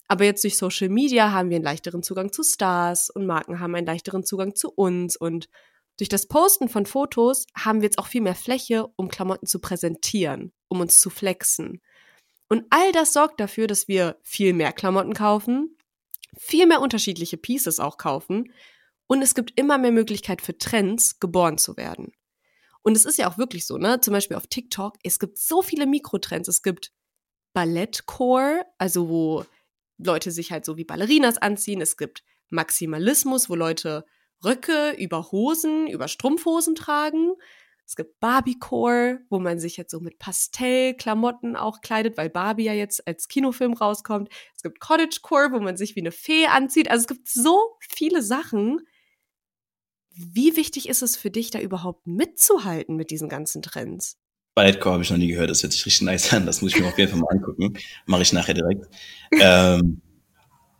Aber 0.09 0.25
jetzt 0.25 0.43
durch 0.43 0.57
Social 0.57 0.89
Media 0.89 1.31
haben 1.31 1.49
wir 1.49 1.55
einen 1.55 1.63
leichteren 1.63 2.03
Zugang 2.03 2.33
zu 2.33 2.43
Stars 2.43 3.09
und 3.09 3.25
Marken 3.25 3.61
haben 3.61 3.73
einen 3.73 3.87
leichteren 3.87 4.25
Zugang 4.25 4.53
zu 4.55 4.69
uns 4.69 5.15
und 5.15 5.47
durch 5.97 6.09
das 6.09 6.27
Posten 6.27 6.69
von 6.69 6.85
Fotos 6.85 7.45
haben 7.55 7.81
wir 7.81 7.85
jetzt 7.85 7.99
auch 7.99 8.07
viel 8.07 8.21
mehr 8.21 8.35
Fläche, 8.35 8.87
um 8.95 9.09
Klamotten 9.09 9.45
zu 9.45 9.59
präsentieren, 9.59 10.51
um 10.67 10.81
uns 10.81 10.99
zu 10.99 11.09
flexen. 11.09 11.81
Und 12.49 12.65
all 12.69 12.91
das 12.91 13.13
sorgt 13.13 13.39
dafür, 13.39 13.67
dass 13.67 13.87
wir 13.87 14.17
viel 14.23 14.53
mehr 14.53 14.73
Klamotten 14.73 15.13
kaufen, 15.13 15.77
viel 16.35 16.65
mehr 16.65 16.81
unterschiedliche 16.81 17.37
Pieces 17.37 17.79
auch 17.79 17.97
kaufen 17.97 18.51
und 19.13 19.21
es 19.21 19.35
gibt 19.35 19.53
immer 19.59 19.77
mehr 19.77 19.91
Möglichkeit 19.91 20.41
für 20.41 20.57
Trends, 20.57 21.19
geboren 21.19 21.59
zu 21.59 21.77
werden. 21.77 22.13
Und 22.81 22.97
es 22.97 23.05
ist 23.05 23.19
ja 23.19 23.29
auch 23.29 23.37
wirklich 23.37 23.67
so, 23.67 23.77
ne? 23.77 24.01
Zum 24.01 24.11
Beispiel 24.11 24.35
auf 24.35 24.47
TikTok, 24.47 24.95
es 25.03 25.19
gibt 25.19 25.37
so 25.37 25.61
viele 25.61 25.85
Mikrotrends. 25.85 26.47
Es 26.47 26.63
gibt 26.63 26.91
Ballettcore, 27.53 28.65
also 28.79 29.09
wo 29.09 29.45
Leute 29.99 30.31
sich 30.31 30.51
halt 30.51 30.65
so 30.65 30.77
wie 30.77 30.83
Ballerinas 30.83 31.37
anziehen. 31.37 31.79
Es 31.79 31.95
gibt 31.95 32.23
Maximalismus, 32.49 33.51
wo 33.51 33.55
Leute 33.55 34.03
Röcke 34.43 34.95
über 34.97 35.31
Hosen, 35.31 35.85
über 35.85 36.07
Strumpfhosen 36.07 36.73
tragen. 36.73 37.33
Es 37.85 37.95
gibt 37.95 38.19
Barbiecore, 38.19 39.19
wo 39.29 39.37
man 39.37 39.59
sich 39.59 39.77
jetzt 39.77 39.91
so 39.91 39.99
mit 39.99 40.17
Pastellklamotten 40.17 41.55
auch 41.55 41.81
kleidet, 41.81 42.17
weil 42.17 42.31
Barbie 42.31 42.63
ja 42.63 42.73
jetzt 42.73 43.07
als 43.07 43.27
Kinofilm 43.27 43.73
rauskommt. 43.73 44.29
Es 44.55 44.63
gibt 44.63 44.79
Cottagecore, 44.79 45.51
wo 45.51 45.59
man 45.59 45.77
sich 45.77 45.95
wie 45.95 45.99
eine 45.99 46.11
Fee 46.11 46.47
anzieht. 46.47 46.89
Also 46.89 47.03
es 47.03 47.07
gibt 47.07 47.29
so 47.29 47.77
viele 47.79 48.23
Sachen, 48.23 48.81
wie 50.15 50.55
wichtig 50.55 50.89
ist 50.89 51.01
es 51.01 51.15
für 51.15 51.31
dich, 51.31 51.49
da 51.49 51.59
überhaupt 51.59 52.05
mitzuhalten 52.05 52.95
mit 52.95 53.11
diesen 53.11 53.29
ganzen 53.29 53.61
Trends? 53.61 54.17
Ballettcore 54.55 54.93
habe 54.93 55.03
ich 55.03 55.09
noch 55.09 55.17
nie 55.17 55.27
gehört, 55.27 55.49
das 55.49 55.63
hört 55.63 55.73
sich 55.73 55.85
richtig 55.85 56.03
nice 56.03 56.31
an, 56.33 56.45
das 56.45 56.61
muss 56.61 56.73
ich 56.73 56.79
mir 56.79 56.87
auf 56.87 56.97
jeden 56.97 57.11
Fall 57.11 57.19
mal 57.19 57.31
angucken. 57.31 57.73
Mache 58.05 58.21
ich 58.21 58.33
nachher 58.33 58.53
direkt. 58.53 58.85
ähm, 59.39 60.01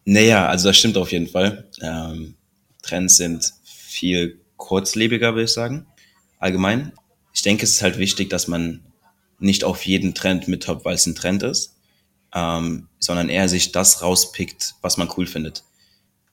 naja, 0.05 0.47
also 0.47 0.69
das 0.69 0.77
stimmt 0.77 0.97
auf 0.97 1.11
jeden 1.11 1.27
Fall. 1.27 1.69
Ähm, 1.81 2.35
Trends 2.83 3.17
sind 3.17 3.53
viel 3.63 4.41
kurzlebiger, 4.57 5.33
würde 5.33 5.45
ich 5.45 5.53
sagen, 5.53 5.87
allgemein. 6.37 6.93
Ich 7.33 7.41
denke, 7.41 7.63
es 7.63 7.71
ist 7.71 7.81
halt 7.81 7.97
wichtig, 7.97 8.29
dass 8.29 8.47
man 8.47 8.85
nicht 9.39 9.63
auf 9.63 9.85
jeden 9.85 10.13
Trend 10.13 10.47
mithoppt, 10.47 10.85
weil 10.85 10.95
es 10.95 11.07
ein 11.07 11.15
Trend 11.15 11.41
ist, 11.41 11.75
ähm, 12.35 12.89
sondern 12.99 13.29
eher 13.29 13.49
sich 13.49 13.71
das 13.71 14.03
rauspickt, 14.03 14.75
was 14.81 14.97
man 14.97 15.09
cool 15.17 15.25
findet. 15.25 15.63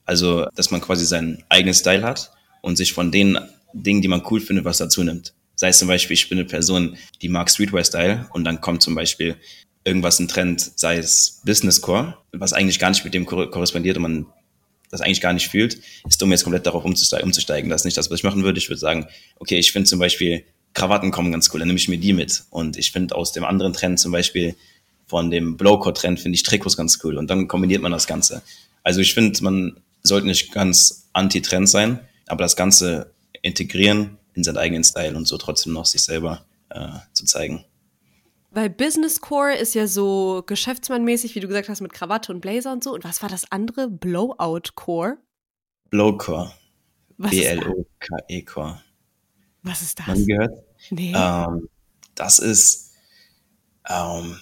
Also, 0.04 0.46
dass 0.56 0.70
man 0.70 0.80
quasi 0.80 1.06
seinen 1.06 1.42
eigenen 1.48 1.74
Style 1.74 2.02
hat 2.02 2.32
und 2.60 2.76
sich 2.76 2.92
von 2.92 3.10
den 3.10 3.38
Dingen, 3.72 4.02
die 4.02 4.08
man 4.08 4.22
cool 4.30 4.40
findet, 4.40 4.64
was 4.64 4.78
dazu 4.78 5.02
nimmt. 5.02 5.32
Sei 5.54 5.68
es 5.68 5.78
zum 5.78 5.88
Beispiel, 5.88 6.14
ich 6.14 6.28
bin 6.28 6.38
eine 6.38 6.48
Person, 6.48 6.96
die 7.22 7.28
mag 7.28 7.50
Streetwear-Style 7.50 8.28
und 8.32 8.44
dann 8.44 8.60
kommt 8.60 8.82
zum 8.82 8.94
Beispiel 8.94 9.36
irgendwas 9.84 10.18
ein 10.18 10.28
Trend, 10.28 10.72
sei 10.76 10.96
es 10.96 11.40
Business-Core, 11.44 12.16
was 12.32 12.52
eigentlich 12.52 12.78
gar 12.78 12.90
nicht 12.90 13.04
mit 13.04 13.14
dem 13.14 13.26
korrespondiert 13.26 13.96
und 13.96 14.02
man 14.02 14.26
das 14.90 15.00
eigentlich 15.00 15.20
gar 15.20 15.32
nicht 15.32 15.48
fühlt, 15.48 15.80
ist 16.08 16.20
dumm, 16.20 16.32
jetzt 16.32 16.42
komplett 16.42 16.66
darauf 16.66 16.84
umzusteigen. 16.84 17.70
Das 17.70 17.82
ist 17.82 17.84
nicht 17.84 17.96
das, 17.96 18.10
was 18.10 18.18
ich 18.18 18.24
machen 18.24 18.42
würde. 18.42 18.58
Ich 18.58 18.68
würde 18.68 18.80
sagen, 18.80 19.06
okay, 19.38 19.58
ich 19.58 19.70
finde 19.72 19.88
zum 19.88 20.00
Beispiel 20.00 20.44
Krawatten 20.74 21.10
kommen 21.10 21.32
ganz 21.32 21.50
cool, 21.52 21.60
dann 21.60 21.68
nehme 21.68 21.78
ich 21.78 21.88
mir 21.88 21.98
die 21.98 22.12
mit. 22.12 22.42
Und 22.50 22.76
ich 22.76 22.90
finde 22.90 23.14
aus 23.14 23.32
dem 23.32 23.44
anderen 23.44 23.72
Trend 23.72 24.00
zum 24.00 24.12
Beispiel 24.12 24.56
von 25.06 25.30
dem 25.30 25.56
Blowcore-Trend 25.56 26.20
finde 26.20 26.36
ich 26.36 26.42
Trikots 26.42 26.76
ganz 26.76 26.98
cool 27.04 27.18
und 27.18 27.28
dann 27.28 27.48
kombiniert 27.48 27.82
man 27.82 27.92
das 27.92 28.06
Ganze. 28.06 28.42
Also 28.82 29.00
ich 29.00 29.14
finde, 29.14 29.42
man 29.42 29.76
sollte 30.02 30.26
nicht 30.26 30.52
ganz 30.52 31.08
anti-Trend 31.12 31.68
sein, 31.68 32.00
aber 32.30 32.44
das 32.44 32.56
Ganze 32.56 33.12
integrieren 33.42 34.18
in 34.34 34.44
seinen 34.44 34.58
eigenen 34.58 34.84
Style 34.84 35.16
und 35.16 35.26
so 35.26 35.36
trotzdem 35.38 35.72
noch 35.72 35.86
sich 35.86 36.02
selber 36.02 36.44
äh, 36.70 36.88
zu 37.12 37.24
zeigen. 37.24 37.64
Weil 38.52 38.70
Business 38.70 39.20
Core 39.20 39.56
ist 39.56 39.74
ja 39.74 39.86
so 39.86 40.42
geschäftsmannmäßig, 40.46 41.34
wie 41.34 41.40
du 41.40 41.48
gesagt 41.48 41.68
hast, 41.68 41.80
mit 41.80 41.92
Krawatte 41.92 42.32
und 42.32 42.40
Blazer 42.40 42.72
und 42.72 42.82
so. 42.82 42.94
Und 42.94 43.04
was 43.04 43.22
war 43.22 43.28
das 43.28 43.50
andere? 43.52 43.88
Blowout 43.88 44.72
Core? 44.74 45.18
Blowcore. 45.90 46.52
B-L-O-K-E 47.18 48.42
Core. 48.42 48.80
Was 49.62 49.82
ist 49.82 49.98
das? 49.98 50.06
Haben 50.06 50.26
gehört? 50.26 50.64
Nee. 50.90 51.12
Ähm, 51.14 51.68
das 52.14 52.38
ist, 52.38 52.92
ähm, 53.88 54.36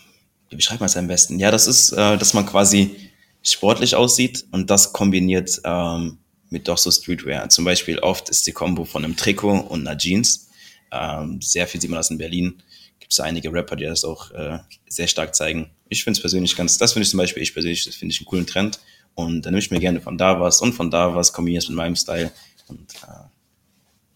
wie 0.48 0.56
beschreibt 0.56 0.80
man 0.80 0.86
es 0.86 0.96
am 0.96 1.08
besten? 1.08 1.38
Ja, 1.38 1.50
das 1.50 1.66
ist, 1.66 1.92
äh, 1.92 2.16
dass 2.16 2.34
man 2.34 2.46
quasi 2.46 3.10
sportlich 3.42 3.94
aussieht 3.94 4.46
und 4.52 4.70
das 4.70 4.92
kombiniert 4.92 5.60
ähm, 5.64 6.18
mit 6.50 6.68
doch 6.68 6.78
so 6.78 6.90
Streetwear. 6.90 7.48
Zum 7.48 7.64
Beispiel 7.64 7.98
oft 7.98 8.28
ist 8.28 8.46
die 8.46 8.52
Kombo 8.52 8.84
von 8.84 9.04
einem 9.04 9.16
Trikot 9.16 9.60
und 9.60 9.86
einer 9.86 9.98
Jeans. 9.98 10.48
Ähm, 10.90 11.40
sehr 11.40 11.66
viel 11.66 11.80
sieht 11.80 11.90
man 11.90 11.98
das 11.98 12.10
in 12.10 12.18
Berlin. 12.18 12.62
Gibt 13.00 13.12
es 13.12 13.20
einige 13.20 13.52
Rapper, 13.52 13.76
die 13.76 13.84
das 13.84 14.04
auch 14.04 14.30
äh, 14.32 14.58
sehr 14.88 15.06
stark 15.06 15.34
zeigen. 15.34 15.70
Ich 15.88 16.04
finde 16.04 16.16
es 16.18 16.20
persönlich 16.20 16.56
ganz, 16.56 16.78
das 16.78 16.92
finde 16.92 17.04
ich 17.04 17.10
zum 17.10 17.18
Beispiel, 17.18 17.42
ich 17.42 17.52
persönlich, 17.52 17.84
das 17.84 17.94
finde 17.94 18.12
ich 18.12 18.20
einen 18.20 18.26
coolen 18.26 18.46
Trend. 18.46 18.80
Und 19.14 19.42
dann 19.42 19.52
nehme 19.52 19.60
ich 19.60 19.70
mir 19.70 19.80
gerne 19.80 20.00
von 20.00 20.16
da 20.16 20.40
was 20.40 20.60
und 20.60 20.74
von 20.74 20.90
da 20.90 21.14
was, 21.14 21.32
kombiniere 21.32 21.62
es 21.62 21.68
mit 21.68 21.76
meinem 21.76 21.96
Style. 21.96 22.30
Und, 22.68 22.94
äh, 23.02 23.26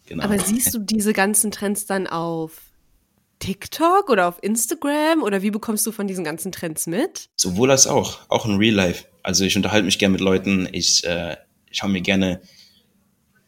genau. 0.06 0.24
Aber 0.24 0.38
siehst 0.38 0.72
du 0.74 0.78
diese 0.78 1.12
ganzen 1.12 1.50
Trends 1.50 1.86
dann 1.86 2.06
auf 2.06 2.60
TikTok 3.40 4.08
oder 4.08 4.28
auf 4.28 4.38
Instagram 4.42 5.22
oder 5.22 5.42
wie 5.42 5.50
bekommst 5.50 5.84
du 5.86 5.92
von 5.92 6.06
diesen 6.06 6.24
ganzen 6.24 6.52
Trends 6.52 6.86
mit? 6.86 7.28
Sowohl 7.36 7.72
als 7.72 7.88
auch, 7.88 8.20
auch 8.28 8.46
in 8.46 8.56
Real 8.56 8.74
Life. 8.74 9.06
Also 9.24 9.44
ich 9.44 9.56
unterhalte 9.56 9.84
mich 9.84 9.98
gerne 9.98 10.12
mit 10.12 10.20
Leuten, 10.20 10.68
ich 10.70 11.04
äh, 11.04 11.36
schaue 11.72 11.90
mir 11.90 12.00
gerne 12.00 12.40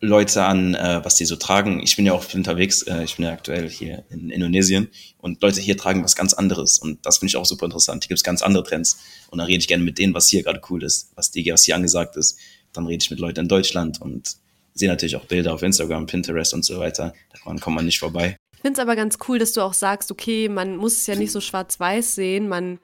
Leute 0.01 0.45
an, 0.45 0.75
äh, 0.75 1.01
was 1.03 1.15
die 1.17 1.25
so 1.25 1.37
tragen. 1.37 1.81
Ich 1.83 1.97
bin 1.97 2.07
ja 2.07 2.13
auch 2.13 2.33
unterwegs, 2.35 2.83
äh, 2.83 3.05
ich 3.05 3.17
bin 3.17 3.25
ja 3.25 3.33
aktuell 3.33 3.69
hier 3.69 4.05
in 4.11 4.31
Indonesien 4.31 4.89
und 5.19 5.43
Leute 5.43 5.61
hier 5.61 5.77
tragen 5.77 6.05
was 6.05 6.15
ganz 6.15 6.35
anderes 6.35 6.79
und 6.79 7.05
das 7.07 7.19
finde 7.19 7.31
ich 7.31 7.37
auch 7.37 7.47
super 7.47 7.65
interessant. 7.67 8.05
Hier 8.05 8.09
gibt 8.09 8.19
es 8.19 8.25
ganz 8.25 8.43
andere 8.43 8.65
Trends 8.65 8.99
und 9.31 9.39
da 9.39 9.45
rede 9.45 9.59
ich 9.59 9.69
gerne 9.69 9.83
mit 9.83 9.99
denen, 9.99 10.15
was 10.15 10.29
hier 10.29 10.43
gerade 10.43 10.61
cool 10.71 10.83
ist, 10.83 11.11
was, 11.15 11.31
die, 11.31 11.51
was 11.51 11.65
hier 11.65 11.75
angesagt 11.75 12.17
ist. 12.17 12.39
Dann 12.73 12.87
rede 12.87 13.03
ich 13.03 13.11
mit 13.11 13.19
Leuten 13.19 13.41
in 13.41 13.49
Deutschland 13.49 14.01
und 14.01 14.37
sehe 14.75 14.89
natürlich 14.89 15.17
auch 15.17 15.25
Bilder 15.25 15.55
auf 15.55 15.63
Instagram, 15.63 16.07
Pinterest 16.07 16.53
und 16.55 16.65
so 16.65 16.79
weiter. 16.79 17.15
Da 17.33 17.55
kommt 17.55 17.77
man 17.77 17.85
nicht 17.85 17.99
vorbei. 17.99 18.37
Ich 18.53 18.61
finde 18.61 18.81
es 18.81 18.83
aber 18.83 18.97
ganz 18.97 19.19
cool, 19.29 19.39
dass 19.39 19.53
du 19.53 19.61
auch 19.61 19.75
sagst, 19.75 20.11
okay, 20.11 20.49
man 20.49 20.77
muss 20.77 20.97
es 20.97 21.07
ja 21.07 21.15
nicht 21.15 21.33
so 21.33 21.41
schwarz-weiß 21.41 22.15
sehen, 22.15 22.49
man 22.49 22.79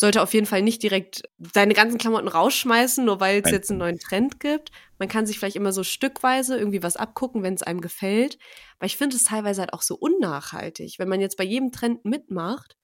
sollte 0.00 0.22
auf 0.22 0.32
jeden 0.32 0.46
Fall 0.46 0.62
nicht 0.62 0.82
direkt 0.82 1.24
seine 1.52 1.74
ganzen 1.74 1.98
Klamotten 1.98 2.26
rausschmeißen, 2.26 3.04
nur 3.04 3.20
weil 3.20 3.42
es 3.44 3.50
jetzt 3.50 3.68
einen 3.68 3.80
neuen 3.80 3.98
Trend 3.98 4.40
gibt. 4.40 4.70
Man 4.98 5.08
kann 5.08 5.26
sich 5.26 5.38
vielleicht 5.38 5.56
immer 5.56 5.74
so 5.74 5.84
stückweise 5.84 6.56
irgendwie 6.56 6.82
was 6.82 6.96
abgucken, 6.96 7.42
wenn 7.42 7.52
es 7.52 7.62
einem 7.62 7.82
gefällt. 7.82 8.38
Aber 8.78 8.86
ich 8.86 8.96
finde 8.96 9.16
es 9.16 9.24
teilweise 9.24 9.60
halt 9.60 9.74
auch 9.74 9.82
so 9.82 9.96
unnachhaltig, 9.96 10.98
wenn 10.98 11.10
man 11.10 11.20
jetzt 11.20 11.36
bei 11.36 11.44
jedem 11.44 11.70
Trend 11.70 12.06
mitmacht. 12.06 12.78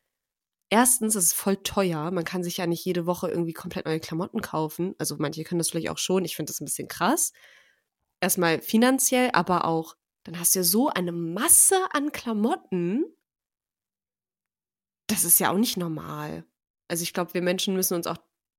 Erstens 0.68 1.16
ist 1.16 1.25
es 1.25 1.32
voll 1.32 1.56
teuer. 1.56 2.11
Man 2.11 2.25
kann 2.25 2.44
sich 2.44 2.58
ja 2.58 2.66
nicht 2.66 2.85
jede 2.85 3.06
Woche 3.06 3.30
irgendwie 3.30 3.54
komplett 3.54 3.87
neue 3.87 4.00
Klamotten 4.00 4.42
kaufen. 4.42 4.94
Also 4.99 5.16
manche 5.18 5.42
können 5.42 5.58
das 5.58 5.70
vielleicht 5.70 5.88
auch 5.88 5.96
schon. 5.96 6.23
Ich 6.26 6.37
finde 6.37 6.52
das 6.52 6.61
ein 6.61 6.66
bisschen 6.66 6.88
krass. 6.88 7.32
Erstmal 8.20 8.61
finanziell, 8.61 9.30
aber 9.32 9.64
auch, 9.64 9.96
dann 10.25 10.38
hast 10.38 10.54
du 10.54 10.58
ja 10.58 10.64
so 10.64 10.90
eine 10.90 11.12
Masse 11.12 11.78
an 11.92 12.12
Klamotten. 12.12 13.06
Das 15.06 15.25
ist 15.25 15.40
ja 15.40 15.50
auch 15.50 15.56
nicht 15.56 15.78
normal. 15.78 16.44
Also 16.88 17.02
ich 17.02 17.12
glaube, 17.12 17.34
wir 17.34 17.42
Menschen 17.42 17.74
müssen 17.74 17.94
uns 17.94 18.06
auch 18.06 18.18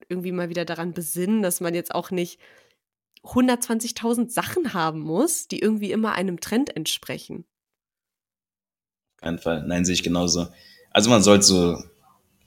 irgendwie 0.09 0.31
mal 0.31 0.49
wieder 0.49 0.65
daran 0.65 0.93
besinnen, 0.93 1.41
dass 1.41 1.59
man 1.59 1.73
jetzt 1.73 1.93
auch 1.93 2.11
nicht 2.11 2.39
120.000 3.23 4.29
Sachen 4.29 4.73
haben 4.73 5.01
muss, 5.01 5.47
die 5.47 5.59
irgendwie 5.59 5.91
immer 5.91 6.13
einem 6.13 6.39
Trend 6.39 6.75
entsprechen. 6.75 7.45
Auf 9.15 9.21
keinen 9.21 9.39
Fall. 9.39 9.65
Nein, 9.67 9.85
sehe 9.85 9.93
ich 9.93 10.03
genauso. 10.03 10.47
Also 10.91 11.09
man 11.09 11.23
sollte 11.23 11.43
so 11.43 11.83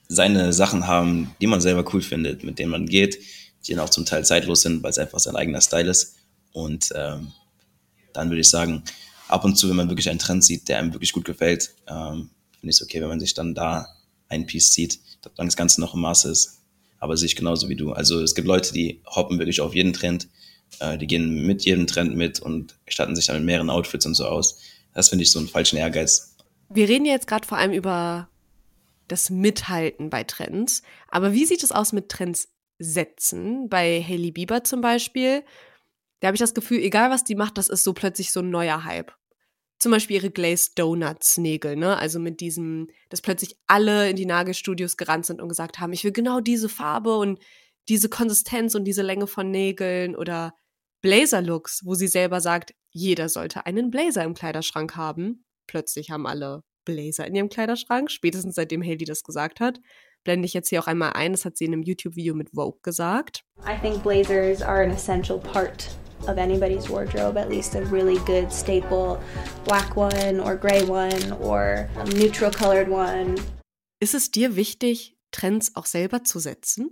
seine 0.07 0.53
Sachen 0.53 0.87
haben, 0.87 1.35
die 1.39 1.47
man 1.47 1.61
selber 1.61 1.85
cool 1.93 2.01
findet, 2.01 2.43
mit 2.43 2.59
denen 2.59 2.71
man 2.71 2.85
geht, 2.85 3.19
die 3.65 3.73
dann 3.73 3.83
auch 3.83 3.89
zum 3.89 4.05
Teil 4.05 4.25
zeitlos 4.25 4.61
sind, 4.61 4.81
weil 4.83 4.91
es 4.91 4.97
einfach 4.97 5.19
sein 5.19 5.35
eigener 5.35 5.61
Style 5.61 5.89
ist. 5.89 6.17
Und 6.51 6.89
ähm, 6.95 7.31
dann 8.13 8.29
würde 8.29 8.41
ich 8.41 8.49
sagen, 8.49 8.83
ab 9.27 9.45
und 9.45 9.55
zu, 9.55 9.69
wenn 9.69 9.75
man 9.75 9.89
wirklich 9.89 10.09
einen 10.09 10.19
Trend 10.19 10.43
sieht, 10.43 10.67
der 10.67 10.79
einem 10.79 10.93
wirklich 10.93 11.13
gut 11.13 11.25
gefällt, 11.25 11.73
ähm, 11.87 12.29
finde 12.59 12.71
ich 12.71 12.75
es 12.75 12.81
okay, 12.81 13.01
wenn 13.01 13.07
man 13.07 13.19
sich 13.19 13.33
dann 13.33 13.55
da 13.55 13.87
ein 14.31 14.45
Piece 14.45 14.71
zieht, 14.71 14.99
dann 15.35 15.47
das 15.47 15.55
Ganze 15.55 15.81
noch 15.81 15.93
im 15.93 16.01
Maße 16.01 16.31
ist. 16.31 16.61
Aber 16.99 17.17
sehe 17.17 17.27
ich 17.27 17.35
genauso 17.35 17.69
wie 17.69 17.75
du. 17.75 17.91
Also 17.91 18.21
es 18.21 18.35
gibt 18.35 18.47
Leute, 18.47 18.73
die 18.73 19.01
hoppen 19.05 19.39
wirklich 19.39 19.61
auf 19.61 19.75
jeden 19.75 19.93
Trend, 19.93 20.27
äh, 20.79 20.97
die 20.97 21.07
gehen 21.07 21.45
mit 21.45 21.63
jedem 21.63 21.87
Trend 21.87 22.15
mit 22.15 22.39
und 22.39 22.75
statten 22.87 23.15
sich 23.15 23.27
dann 23.27 23.37
mit 23.37 23.45
mehreren 23.45 23.69
Outfits 23.69 24.05
und 24.05 24.13
so 24.13 24.25
aus. 24.25 24.59
Das 24.93 25.09
finde 25.09 25.23
ich 25.23 25.31
so 25.31 25.39
einen 25.39 25.47
falschen 25.47 25.77
Ehrgeiz. 25.77 26.35
Wir 26.69 26.87
reden 26.87 27.05
jetzt 27.05 27.27
gerade 27.27 27.45
vor 27.45 27.57
allem 27.57 27.71
über 27.71 28.29
das 29.07 29.29
Mithalten 29.29 30.09
bei 30.09 30.23
Trends. 30.23 30.83
Aber 31.09 31.33
wie 31.33 31.45
sieht 31.45 31.63
es 31.63 31.71
aus 31.71 31.91
mit 31.91 32.09
Trends 32.09 32.49
setzen? 32.79 33.67
Bei 33.67 34.01
Hailey 34.01 34.31
Bieber 34.31 34.63
zum 34.63 34.81
Beispiel, 34.81 35.43
da 36.19 36.27
habe 36.27 36.35
ich 36.35 36.39
das 36.41 36.53
Gefühl, 36.53 36.79
egal 36.79 37.09
was 37.09 37.23
die 37.23 37.35
macht, 37.35 37.57
das 37.57 37.67
ist 37.67 37.83
so 37.83 37.93
plötzlich 37.93 38.31
so 38.31 38.39
ein 38.39 38.49
neuer 38.49 38.83
Hype. 38.83 39.11
Zum 39.81 39.91
Beispiel 39.91 40.17
ihre 40.17 40.29
Glazed 40.29 40.77
Donuts 40.77 41.39
Nägel, 41.39 41.75
ne? 41.75 41.97
Also 41.97 42.19
mit 42.19 42.39
diesem, 42.39 42.87
dass 43.09 43.19
plötzlich 43.19 43.57
alle 43.65 44.11
in 44.11 44.15
die 44.15 44.27
Nagelstudios 44.27 44.95
gerannt 44.95 45.25
sind 45.25 45.41
und 45.41 45.49
gesagt 45.49 45.79
haben, 45.79 45.91
ich 45.91 46.03
will 46.03 46.11
genau 46.11 46.39
diese 46.39 46.69
Farbe 46.69 47.17
und 47.17 47.39
diese 47.89 48.07
Konsistenz 48.07 48.75
und 48.75 48.85
diese 48.85 49.01
Länge 49.01 49.25
von 49.25 49.49
Nägeln 49.49 50.15
oder 50.15 50.53
Blazer-Looks, 51.01 51.81
wo 51.83 51.95
sie 51.95 52.07
selber 52.07 52.41
sagt, 52.41 52.75
jeder 52.91 53.27
sollte 53.27 53.65
einen 53.65 53.89
Blazer 53.89 54.23
im 54.23 54.35
Kleiderschrank 54.35 54.95
haben. 54.95 55.45
Plötzlich 55.65 56.11
haben 56.11 56.27
alle 56.27 56.61
Blazer 56.85 57.25
in 57.25 57.33
ihrem 57.33 57.49
Kleiderschrank, 57.49 58.11
spätestens 58.11 58.53
seitdem 58.53 58.83
Haley 58.83 59.05
das 59.05 59.23
gesagt 59.23 59.59
hat. 59.59 59.79
Blende 60.23 60.45
ich 60.45 60.53
jetzt 60.53 60.69
hier 60.69 60.79
auch 60.79 60.87
einmal 60.87 61.13
ein, 61.13 61.31
das 61.31 61.43
hat 61.43 61.57
sie 61.57 61.65
in 61.65 61.73
einem 61.73 61.81
YouTube-Video 61.81 62.35
mit 62.35 62.51
Vogue 62.51 62.81
gesagt. 62.83 63.45
I 63.65 63.79
think 63.81 64.03
blazers 64.03 64.61
are 64.61 64.83
an 64.83 64.91
essential 64.91 65.39
part 65.39 65.89
of 66.27 66.37
anybody's 66.37 66.89
wardrobe, 66.89 67.37
at 67.37 67.49
least 67.49 67.75
a 67.75 67.85
really 67.85 68.19
good 68.25 68.51
staple 68.51 69.21
black 69.65 69.95
one 69.95 70.39
or 70.39 70.55
gray 70.55 70.83
one 70.83 71.31
or 71.33 71.89
a 71.97 72.05
neutral 72.05 72.51
colored 72.51 72.87
one. 72.87 73.37
Ist 73.99 74.15
es 74.15 74.29
dir 74.29 74.55
wichtig, 74.55 75.15
Trends 75.31 75.75
auch 75.75 75.85
selber 75.85 76.23
zu 76.23 76.39
setzen? 76.39 76.89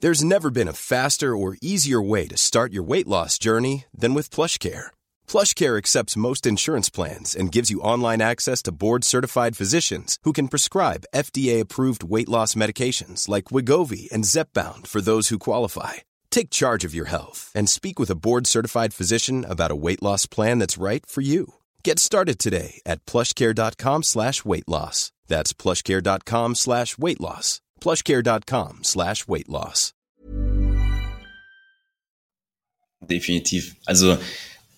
There's 0.00 0.24
never 0.24 0.50
been 0.50 0.66
a 0.66 0.72
faster 0.72 1.36
or 1.36 1.56
easier 1.62 2.02
way 2.02 2.26
to 2.26 2.36
start 2.36 2.72
your 2.72 2.82
weight 2.82 3.06
loss 3.06 3.38
journey 3.38 3.84
than 3.94 4.14
with 4.14 4.34
PlushCare. 4.34 4.90
PlushCare 5.28 5.78
accepts 5.78 6.16
most 6.16 6.44
insurance 6.44 6.90
plans 6.90 7.36
and 7.36 7.52
gives 7.52 7.70
you 7.70 7.80
online 7.80 8.20
access 8.20 8.62
to 8.62 8.72
board-certified 8.72 9.56
physicians 9.56 10.18
who 10.24 10.32
can 10.32 10.48
prescribe 10.48 11.06
FDA-approved 11.14 12.02
weight 12.02 12.28
loss 12.28 12.54
medications 12.54 13.28
like 13.28 13.52
Wigovi 13.52 14.10
and 14.10 14.24
Zepbound 14.24 14.88
for 14.88 15.00
those 15.00 15.28
who 15.28 15.38
qualify. 15.38 16.02
Take 16.32 16.48
charge 16.50 16.82
of 16.82 16.94
your 16.94 17.08
health 17.08 17.52
and 17.54 17.68
speak 17.68 17.98
with 18.00 18.10
a 18.10 18.16
board-certified 18.16 18.94
physician 18.94 19.44
about 19.44 19.70
a 19.70 19.76
weight 19.76 20.02
loss 20.02 20.26
plan 20.26 20.58
that's 20.58 20.78
right 20.78 21.04
for 21.06 21.20
you. 21.20 21.54
Get 21.84 21.98
started 21.98 22.38
today 22.38 22.80
at 22.86 23.04
plushcare.com 23.04 24.02
slash 24.02 24.44
weight 24.44 24.66
loss. 24.66 25.12
That's 25.28 25.52
plushcare.com 25.52 26.54
slash 26.54 26.96
weight 26.96 27.20
loss. 27.20 27.60
plushcare.com 27.80 28.78
slash 28.82 29.28
weight 29.28 29.48
loss. 29.48 29.92
Definitiv. 33.06 33.74
Also 33.86 34.18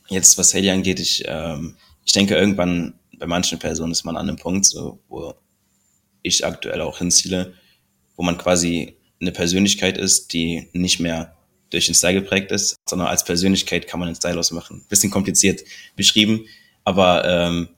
jetzt, 0.09 0.37
was 0.39 0.55
Haley 0.55 0.71
angeht, 0.71 0.99
ich, 0.99 1.23
ähm, 1.27 1.77
ich 2.05 2.13
denke, 2.13 2.35
irgendwann 2.35 2.95
bei 3.19 3.27
manchen 3.27 3.61
Personen 3.61 3.93
ist 3.93 4.05
man 4.05 4.17
an 4.17 4.29
einem 4.29 4.39
Punkt, 4.39 4.67
so, 4.67 4.99
wo 5.09 5.35
ich 6.23 6.45
aktuell 6.45 6.81
auch 6.81 6.99
hinziele, 6.99 7.55
wo 8.17 8.25
man 8.25 8.39
quasi 8.39 8.97
eine 9.21 9.31
Persönlichkeit 9.31 9.99
ist, 9.99 10.33
die 10.33 10.69
nicht 10.73 10.99
mehr 10.99 11.37
durch 11.75 11.87
den 11.87 11.95
Style 11.95 12.15
geprägt 12.15 12.51
ist, 12.51 12.77
sondern 12.89 13.09
als 13.09 13.25
Persönlichkeit 13.25 13.87
kann 13.87 14.01
man 14.01 14.09
den 14.09 14.17
Style 14.17 14.39
ausmachen. 14.39 14.85
Bisschen 14.89 15.11
kompliziert 15.11 15.63
beschrieben, 15.97 16.47
aber 16.85 17.25
ähm, 17.25 17.69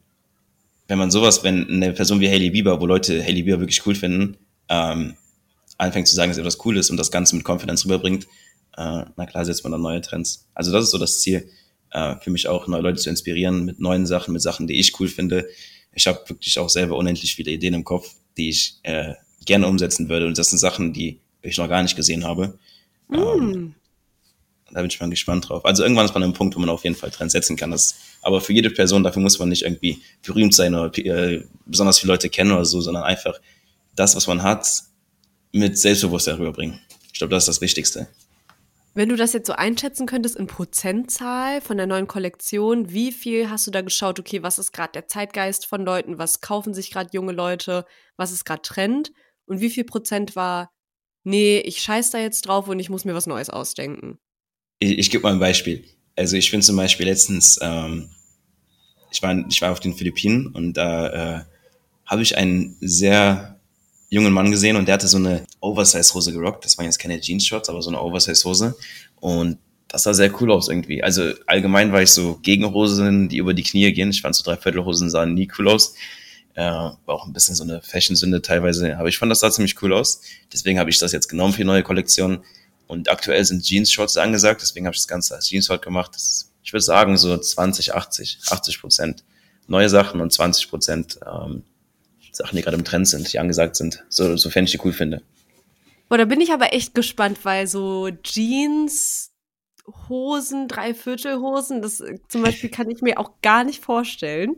wenn 0.89 0.99
man 0.99 1.11
sowas, 1.11 1.43
wenn 1.43 1.69
eine 1.69 1.93
Person 1.93 2.21
wie 2.21 2.29
Hailey 2.29 2.51
Bieber, 2.51 2.81
wo 2.81 2.87
Leute 2.87 3.23
Hailey 3.23 3.43
Bieber 3.43 3.61
wirklich 3.61 3.85
cool 3.87 3.95
finden, 3.95 4.37
ähm, 4.69 5.17
anfängt 5.79 6.09
zu 6.09 6.15
sagen, 6.15 6.31
dass 6.31 6.39
etwas 6.39 6.65
cool 6.65 6.77
ist 6.77 6.91
und 6.91 6.97
das 6.97 7.11
Ganze 7.11 7.37
mit 7.37 7.49
Confidence 7.49 7.85
rüberbringt, 7.85 8.25
äh, 8.77 9.05
na 9.17 9.27
klar 9.27 9.45
setzt 9.45 9.65
man 9.65 9.73
dann 9.73 9.83
neue 9.83 10.01
Trends. 10.01 10.47
Also 10.55 10.73
das 10.73 10.85
ist 10.85 10.91
so 10.91 10.99
das 10.99 11.21
Ziel, 11.21 11.49
äh, 11.91 12.17
für 12.21 12.31
mich 12.31 12.49
auch 12.49 12.67
neue 12.67 12.83
Leute 12.83 13.01
zu 13.01 13.11
inspirieren 13.11 13.65
mit 13.65 13.81
neuen 13.81 14.07
Sachen, 14.07 14.33
mit 14.33 14.43
Sachen, 14.43 14.67
die 14.67 14.79
ich 14.79 14.99
cool 15.01 15.09
finde. 15.09 15.49
Ich 15.93 16.07
habe 16.07 16.21
wirklich 16.29 16.59
auch 16.59 16.69
selber 16.69 16.97
unendlich 16.97 17.35
viele 17.35 17.51
Ideen 17.51 17.75
im 17.75 17.85
Kopf, 17.85 18.15
die 18.37 18.51
ich 18.51 18.79
äh, 18.83 19.15
gerne 19.45 19.67
umsetzen 19.67 20.09
würde 20.09 20.27
und 20.27 20.37
das 20.37 20.51
sind 20.51 20.59
Sachen, 20.59 20.93
die 20.93 21.21
ich 21.43 21.59
noch 21.59 21.69
gar 21.69 21.83
nicht 21.83 21.97
gesehen 21.97 22.25
habe. 22.25 22.59
Mm. 23.09 23.15
Ähm, 23.15 23.75
da 24.71 24.81
bin 24.81 24.91
ich 24.91 25.01
mal 25.01 25.09
gespannt 25.09 25.49
drauf. 25.49 25.65
Also 25.65 25.83
irgendwann 25.83 26.07
ist 26.07 26.15
man 26.15 26.23
an 26.23 26.29
einem 26.29 26.35
Punkt, 26.35 26.57
wo 26.57 26.61
man 26.61 26.69
auf 26.69 26.85
jeden 26.85 26.97
Fall 26.97 27.11
Trends 27.11 27.33
setzen 27.33 27.57
kann. 27.57 27.71
Das, 27.71 27.97
aber 28.23 28.41
für 28.41 28.53
jede 28.53 28.71
Person, 28.71 29.05
dafür 29.05 29.23
muss 29.23 29.39
man 29.39 29.49
nicht 29.49 29.63
irgendwie 29.63 30.03
berühmt 30.25 30.55
sein 30.55 30.75
oder 30.75 30.97
äh, 30.99 31.45
besonders 31.67 31.99
viele 31.99 32.13
Leute 32.13 32.29
kennen 32.29 32.53
oder 32.53 32.65
so, 32.65 32.81
sondern 32.81 33.05
einfach 33.05 33.39
das, 33.95 34.17
was 34.17 34.27
man 34.27 34.43
hat, 34.43 34.83
mit 35.53 35.79
Selbstbewusstsein 35.79 36.37
rüberbringen. 36.37 36.81
Ich 37.13 37.19
glaube, 37.19 37.35
das 37.35 37.45
ist 37.45 37.49
das 37.49 37.61
Wichtigste. 37.61 38.09
Wenn 38.95 39.11
du 39.11 39.17
das 39.17 39.35
jetzt 39.35 39.47
so 39.47 39.53
einschätzen 39.53 40.07
könntest 40.07 40.37
in 40.37 40.47
Prozentzahl 40.47 41.61
von 41.61 41.77
der 41.77 41.87
neuen 41.87 42.07
Kollektion, 42.07 42.91
wie 42.91 43.13
viel 43.13 43.51
hast 43.51 43.67
du 43.67 43.71
da 43.71 43.83
geschaut, 43.83 44.19
okay, 44.19 44.43
was 44.43 44.59
ist 44.59 44.73
gerade 44.73 44.93
der 44.93 45.07
Zeitgeist 45.07 45.67
von 45.67 45.85
Leuten, 45.85 46.19
was 46.19 46.41
kaufen 46.41 46.73
sich 46.73 46.91
gerade 46.91 47.11
junge 47.13 47.33
Leute, 47.33 47.85
was 48.17 48.33
ist 48.33 48.47
gerade 48.47 48.63
Trend 48.63 49.13
und 49.45 49.61
wie 49.61 49.69
viel 49.69 49.85
Prozent 49.85 50.35
war, 50.35 50.71
nee, 51.25 51.59
ich 51.59 51.83
scheiß 51.83 52.11
da 52.11 52.19
jetzt 52.19 52.43
drauf 52.47 52.69
und 52.69 52.81
ich 52.81 52.89
muss 52.89 53.05
mir 53.05 53.15
was 53.15 53.27
Neues 53.27 53.51
ausdenken? 53.51 54.19
Ich, 54.79 54.99
ich 54.99 55.11
gebe 55.11 55.23
mal 55.23 55.33
ein 55.33 55.39
Beispiel. 55.39 55.85
Also 56.17 56.37
ich 56.37 56.51
bin 56.51 56.63
zum 56.63 56.77
Beispiel 56.77 57.07
letztens, 57.07 57.59
ähm, 57.63 58.09
ich, 59.11 59.23
war, 59.23 59.37
ich 59.49 59.61
war 59.63 59.73
auf 59.73 59.81
den 59.81 59.95
Philippinen 59.95 60.49
und 60.49 60.75
da 60.75 61.39
äh, 61.39 61.45
habe 62.07 62.23
ich 62.23 62.37
einen 62.37 62.77
sehr 62.81 63.59
jungen 64.09 64.33
Mann 64.33 64.51
gesehen 64.51 64.77
und 64.77 64.87
der 64.87 64.95
hatte 64.95 65.09
so 65.09 65.19
eine 65.19 65.45
Oversize-Hose 65.61 66.33
gerockt. 66.33 66.65
Das 66.65 66.79
waren 66.79 66.87
jetzt 66.87 66.99
keine 66.99 67.21
Jeans-Shorts, 67.21 67.69
aber 67.69 67.83
so 67.83 67.91
eine 67.91 68.01
Oversize-Hose. 68.01 68.77
Und 69.17 69.59
das 69.89 70.05
sah 70.05 70.15
sehr 70.15 70.33
cool 70.41 70.51
aus 70.53 70.69
irgendwie. 70.69 71.03
Also 71.03 71.33
allgemein 71.47 71.93
war 71.93 72.03
ich 72.03 72.11
so 72.11 72.39
gegen 72.43 72.73
Hosen, 72.73 73.29
die 73.29 73.39
über 73.39 73.55
die 73.55 73.63
Knie 73.63 73.93
gehen. 73.93 74.11
Ich 74.11 74.23
fand 74.23 74.35
so 74.35 74.45
Dreiviertelhosen 74.45 75.11
sahen 75.11 75.35
nie 75.35 75.49
cool 75.59 75.69
aus. 75.69 75.95
Äh, 76.55 76.63
war 76.63 76.97
auch 77.07 77.27
ein 77.27 77.33
bisschen 77.33 77.55
so 77.55 77.65
eine 77.65 77.83
Fashion-Sünde 77.83 78.43
teilweise. 78.43 78.97
Aber 78.99 79.09
ich 79.09 79.19
fand 79.19 79.31
das 79.31 79.41
sah 79.41 79.51
ziemlich 79.51 79.81
cool 79.83 79.93
aus. 79.93 80.23
Deswegen 80.53 80.79
habe 80.79 80.91
ich 80.91 80.99
das 80.99 81.13
jetzt 81.13 81.29
genommen 81.29 81.53
für 81.53 81.63
die 81.63 81.65
neue 81.65 81.83
Kollektion. 81.83 82.45
Und 82.87 83.09
aktuell 83.09 83.45
sind 83.45 83.65
Jeans-Shorts 83.65 84.17
angesagt. 84.17 84.63
Deswegen 84.63 84.87
habe 84.87 84.95
ich 84.95 85.01
das 85.01 85.09
Ganze 85.09 85.35
als 85.35 85.49
Jeans-Short 85.49 85.83
gemacht. 85.83 86.13
Das, 86.15 86.51
ich 86.63 86.73
würde 86.73 86.85
sagen 86.85 87.17
so 87.17 87.37
20, 87.37 87.95
80, 87.95 88.41
80 88.49 88.81
Prozent 88.81 89.25
neue 89.67 89.89
Sachen 89.89 90.21
und 90.21 90.33
20 90.33 90.71
Prozent 90.71 91.19
ähm, 91.27 91.63
Sachen, 92.33 92.57
die 92.57 92.63
gerade 92.63 92.77
im 92.77 92.85
Trend 92.85 93.09
sind, 93.09 93.33
die 93.33 93.39
angesagt 93.39 93.77
sind, 93.77 94.05
so, 94.09 94.37
sofern 94.37 94.65
ich 94.65 94.73
die 94.73 94.81
cool 94.85 94.93
finde. 94.93 95.23
Boah, 96.09 96.19
da 96.19 96.25
bin 96.25 96.41
ich 96.41 96.53
aber 96.53 96.73
echt 96.73 96.95
gespannt, 96.95 97.39
weil 97.45 97.67
so 97.67 98.11
Jeans, 98.23 99.33
Hosen, 100.09 100.69
Dreiviertelhosen, 100.69 101.83
das 101.83 102.01
äh, 102.01 102.19
zum 102.29 102.43
Beispiel 102.43 102.71
kann 102.71 102.91
ich 102.91 103.03
mir 103.03 103.19
auch 103.19 103.33
gar 103.43 103.65
nicht 103.65 103.83
vorstellen. 103.83 104.57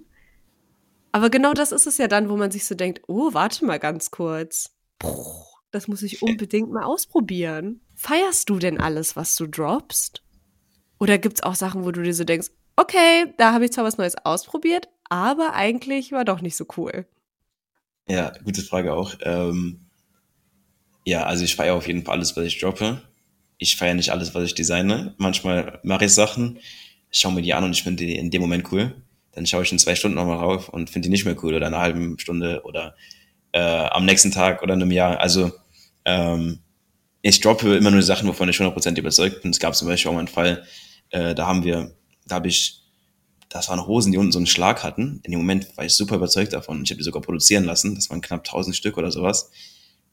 Aber 1.12 1.30
genau 1.30 1.54
das 1.54 1.72
ist 1.72 1.86
es 1.86 1.96
ja 1.96 2.06
dann, 2.06 2.28
wo 2.28 2.36
man 2.36 2.50
sich 2.50 2.66
so 2.66 2.74
denkt, 2.74 3.02
oh, 3.06 3.32
warte 3.32 3.64
mal 3.64 3.78
ganz 3.78 4.10
kurz. 4.10 4.74
Puh, 4.98 5.44
das 5.70 5.88
muss 5.88 6.02
ich 6.02 6.22
unbedingt 6.22 6.70
mal 6.70 6.84
ausprobieren. 6.84 7.80
Feierst 7.94 8.48
du 8.48 8.58
denn 8.58 8.80
alles, 8.80 9.16
was 9.16 9.36
du 9.36 9.46
droppst? 9.46 10.22
Oder 11.00 11.18
gibt's 11.18 11.42
auch 11.42 11.54
Sachen, 11.54 11.84
wo 11.84 11.92
du 11.92 12.02
dir 12.02 12.14
so 12.14 12.24
denkst, 12.24 12.48
okay, 12.76 13.32
da 13.36 13.52
habe 13.52 13.64
ich 13.64 13.72
zwar 13.72 13.84
was 13.84 13.98
Neues 13.98 14.16
ausprobiert, 14.16 14.88
aber 15.08 15.54
eigentlich 15.54 16.12
war 16.12 16.24
doch 16.24 16.40
nicht 16.40 16.56
so 16.56 16.66
cool. 16.76 17.06
Ja, 18.08 18.32
gute 18.44 18.62
Frage 18.62 18.94
auch. 18.94 19.14
Ähm, 19.22 19.86
ja, 21.04 21.24
also 21.24 21.44
ich 21.44 21.56
feiere 21.56 21.74
auf 21.74 21.86
jeden 21.86 22.04
Fall 22.04 22.16
alles, 22.16 22.36
was 22.36 22.44
ich 22.44 22.58
droppe. 22.58 23.02
Ich 23.58 23.76
feiere 23.76 23.94
nicht 23.94 24.10
alles, 24.10 24.34
was 24.34 24.44
ich 24.44 24.54
designe. 24.54 25.14
Manchmal 25.18 25.80
mache 25.82 26.06
ich 26.06 26.14
Sachen, 26.14 26.58
schaue 27.10 27.32
mir 27.32 27.42
die 27.42 27.54
an 27.54 27.64
und 27.64 27.72
ich 27.72 27.82
finde 27.82 28.04
die 28.04 28.16
in 28.16 28.30
dem 28.30 28.40
Moment 28.40 28.70
cool. 28.72 29.02
Dann 29.32 29.46
schaue 29.46 29.62
ich 29.62 29.72
in 29.72 29.78
zwei 29.78 29.94
Stunden 29.94 30.16
nochmal 30.16 30.38
rauf 30.38 30.68
und 30.68 30.90
finde 30.90 31.06
die 31.06 31.10
nicht 31.10 31.24
mehr 31.24 31.36
cool 31.42 31.54
oder 31.54 31.66
in 31.66 31.74
einer 31.74 31.82
halben 31.82 32.18
Stunde 32.18 32.62
oder 32.64 32.96
äh, 33.58 33.88
am 33.90 34.04
nächsten 34.04 34.30
Tag 34.30 34.62
oder 34.62 34.74
in 34.74 34.82
einem 34.82 34.92
Jahr. 34.92 35.20
Also 35.20 35.50
ähm, 36.04 36.60
ich 37.22 37.40
droppe 37.40 37.76
immer 37.76 37.90
nur 37.90 38.02
Sachen, 38.02 38.28
wovon 38.28 38.48
ich 38.48 38.56
100% 38.56 38.98
überzeugt 38.98 39.42
bin. 39.42 39.50
Es 39.50 39.58
gab 39.58 39.74
zum 39.74 39.88
Beispiel 39.88 40.10
auch 40.10 40.14
mal 40.14 40.20
einen 40.20 40.28
Fall, 40.28 40.64
äh, 41.10 41.34
da 41.34 41.46
haben 41.46 41.64
wir, 41.64 41.92
da 42.26 42.36
habe 42.36 42.48
ich 42.48 42.82
das 43.48 43.70
waren 43.70 43.86
Hosen, 43.86 44.12
die 44.12 44.18
unten 44.18 44.32
so 44.32 44.38
einen 44.38 44.46
Schlag 44.46 44.82
hatten. 44.84 45.20
In 45.22 45.32
dem 45.32 45.40
Moment 45.40 45.74
war 45.76 45.84
ich 45.84 45.94
super 45.94 46.16
überzeugt 46.16 46.52
davon. 46.52 46.82
Ich 46.82 46.90
habe 46.90 46.98
die 46.98 47.04
sogar 47.04 47.22
produzieren 47.22 47.64
lassen. 47.64 47.94
Das 47.94 48.10
waren 48.10 48.20
knapp 48.20 48.40
1000 48.40 48.76
Stück 48.76 48.98
oder 48.98 49.10
sowas. 49.10 49.50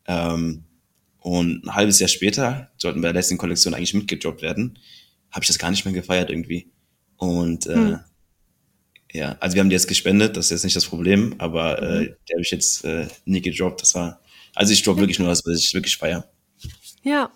Ähm, 0.08 0.64
Und 1.20 1.66
ein 1.66 1.76
halbes 1.76 2.00
Jahr 2.00 2.08
später 2.08 2.72
sollten 2.78 3.02
bei 3.02 3.10
der 3.10 3.16
letzten 3.16 3.38
Kollektion 3.38 3.74
eigentlich 3.74 3.94
mitgedroppt 3.94 4.42
werden. 4.42 4.80
Habe 5.32 5.44
ich 5.44 5.48
das 5.48 5.60
gar 5.60 5.70
nicht 5.70 5.84
mehr 5.84 5.94
gefeiert 5.94 6.30
irgendwie. 6.30 6.72
Und 7.18 7.68
äh, 7.68 7.76
hm. 7.76 8.00
Ja, 9.16 9.38
also 9.40 9.56
wir 9.56 9.62
haben 9.62 9.70
die 9.70 9.76
jetzt 9.76 9.88
gespendet, 9.88 10.38
das 10.38 10.46
ist 10.46 10.52
jetzt 10.52 10.64
nicht 10.64 10.76
das 10.76 10.86
Problem, 10.86 11.36
aber 11.38 11.82
äh, 11.82 12.00
mhm. 12.02 12.16
die 12.28 12.34
habe 12.34 12.42
ich 12.42 12.52
jetzt 12.52 12.84
äh, 12.86 13.08
nie 13.26 13.42
gedroppt. 13.42 13.82
Das 13.82 13.96
war, 13.96 14.22
also 14.54 14.74
ich 14.74 14.84
droppe 14.84 15.00
wirklich 15.00 15.20
nur 15.20 15.30
was, 15.30 15.46
was 15.46 15.60
ich 15.60 15.74
wirklich 15.74 15.98
feiere. 15.98 16.30
Ja, 17.04 17.32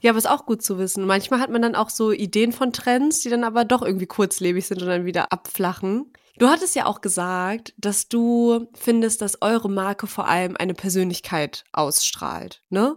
ja, 0.00 0.10
aber 0.10 0.18
ist 0.18 0.28
auch 0.28 0.46
gut 0.46 0.62
zu 0.62 0.78
wissen. 0.78 1.06
Manchmal 1.06 1.38
hat 1.38 1.50
man 1.50 1.62
dann 1.62 1.76
auch 1.76 1.88
so 1.88 2.10
Ideen 2.10 2.52
von 2.52 2.72
Trends, 2.72 3.20
die 3.20 3.30
dann 3.30 3.44
aber 3.44 3.64
doch 3.64 3.82
irgendwie 3.82 4.06
kurzlebig 4.06 4.66
sind 4.66 4.82
und 4.82 4.88
dann 4.88 5.04
wieder 5.04 5.32
abflachen. 5.32 6.12
Du 6.38 6.48
hattest 6.48 6.74
ja 6.74 6.86
auch 6.86 7.00
gesagt, 7.00 7.72
dass 7.76 8.08
du 8.08 8.66
findest, 8.74 9.22
dass 9.22 9.40
eure 9.42 9.70
Marke 9.70 10.08
vor 10.08 10.26
allem 10.26 10.56
eine 10.56 10.74
Persönlichkeit 10.74 11.64
ausstrahlt, 11.72 12.62
ne? 12.68 12.96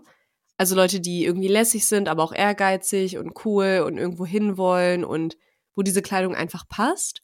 Also 0.57 0.73
Leute, 0.73 1.01
die 1.01 1.25
irgendwie 1.25 1.49
lässig 1.49 1.85
sind, 1.85 2.07
aber 2.07 2.23
auch 2.23 2.33
ehrgeizig 2.33 3.17
und 3.17 3.45
cool 3.45 3.83
und 3.85 3.97
irgendwo 3.97 4.25
hinwollen 4.25 5.03
und 5.03 5.37
wo 5.75 5.81
diese 5.81 6.01
Kleidung 6.01 6.33
einfach 6.33 6.67
passt. 6.67 7.21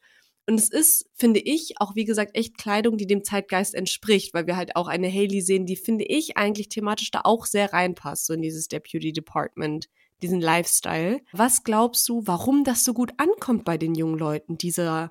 Und 0.52 0.60
es 0.60 0.68
ist, 0.68 1.06
finde 1.16 1.40
ich, 1.40 1.80
auch 1.80 1.96
wie 1.96 2.04
gesagt, 2.04 2.36
echt 2.36 2.58
Kleidung, 2.58 2.98
die 2.98 3.08
dem 3.08 3.24
Zeitgeist 3.24 3.74
entspricht, 3.74 4.34
weil 4.34 4.48
wir 4.48 4.58
halt 4.58 4.76
auch 4.76 4.90
eine 4.90 5.10
Haley 5.10 5.40
sehen, 5.40 5.66
die, 5.66 5.78
finde 5.78 6.04
ich, 6.04 6.36
eigentlich 6.36 6.68
thematisch 6.68 7.10
da 7.10 7.22
auch 7.24 7.46
sehr 7.46 7.72
reinpasst, 7.72 8.26
so 8.26 8.34
in 8.34 8.42
dieses 8.42 8.68
Deputy 8.68 9.14
Department, 9.14 9.88
diesen 10.22 10.42
Lifestyle. 10.42 11.22
Was 11.32 11.64
glaubst 11.64 12.10
du, 12.10 12.24
warum 12.26 12.66
das 12.66 12.84
so 12.84 12.94
gut 12.94 13.14
ankommt 13.16 13.64
bei 13.64 13.78
den 13.78 13.96
jungen 13.96 14.20
Leuten, 14.20 14.58
dieser, 14.58 15.08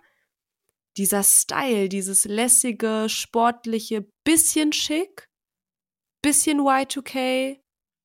dieser 0.98 1.22
Style, 1.22 1.88
dieses 1.88 2.26
lässige, 2.26 3.07
sportliche, 3.09 4.05
bisschen 4.24 4.74
schick, 4.74 5.31
bisschen 6.20 6.61
Y2K? 6.61 7.57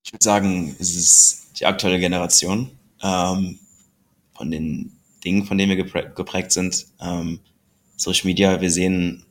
Ich 0.06 0.14
würde 0.14 0.24
sagen, 0.24 0.74
es 0.80 0.96
ist 0.96 1.60
die 1.60 1.66
aktuelle 1.66 2.00
Generation 2.00 2.72
ähm, 3.04 3.60
von 4.38 4.52
den 4.52 4.96
Dingen, 5.26 5.46
von 5.46 5.58
denen 5.58 5.76
wir 5.76 5.84
geprägt 6.14 6.52
sind. 6.52 6.86
Ähm, 7.02 7.40
Social 7.98 8.28
Media, 8.28 8.62
wir 8.62 8.72
sehen 8.72 9.26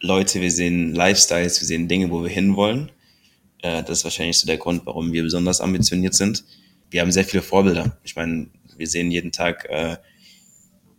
Leute, 0.00 0.40
wir 0.40 0.50
sehen 0.50 0.94
Lifestyles, 0.94 1.60
wir 1.60 1.66
sehen 1.66 1.88
Dinge, 1.88 2.10
wo 2.10 2.22
wir 2.22 2.30
hinwollen. 2.30 2.90
Äh, 3.62 3.82
das 3.82 3.98
ist 3.98 4.04
wahrscheinlich 4.04 4.38
so 4.38 4.46
der 4.46 4.58
Grund, 4.58 4.86
warum 4.86 5.12
wir 5.12 5.22
besonders 5.22 5.60
ambitioniert 5.60 6.14
sind. 6.14 6.44
Wir 6.90 7.00
haben 7.00 7.12
sehr 7.12 7.24
viele 7.24 7.42
Vorbilder. 7.42 7.98
Ich 8.04 8.16
meine, 8.16 8.48
wir 8.76 8.86
sehen 8.86 9.10
jeden 9.10 9.32
Tag, 9.32 9.66
äh, 9.68 9.96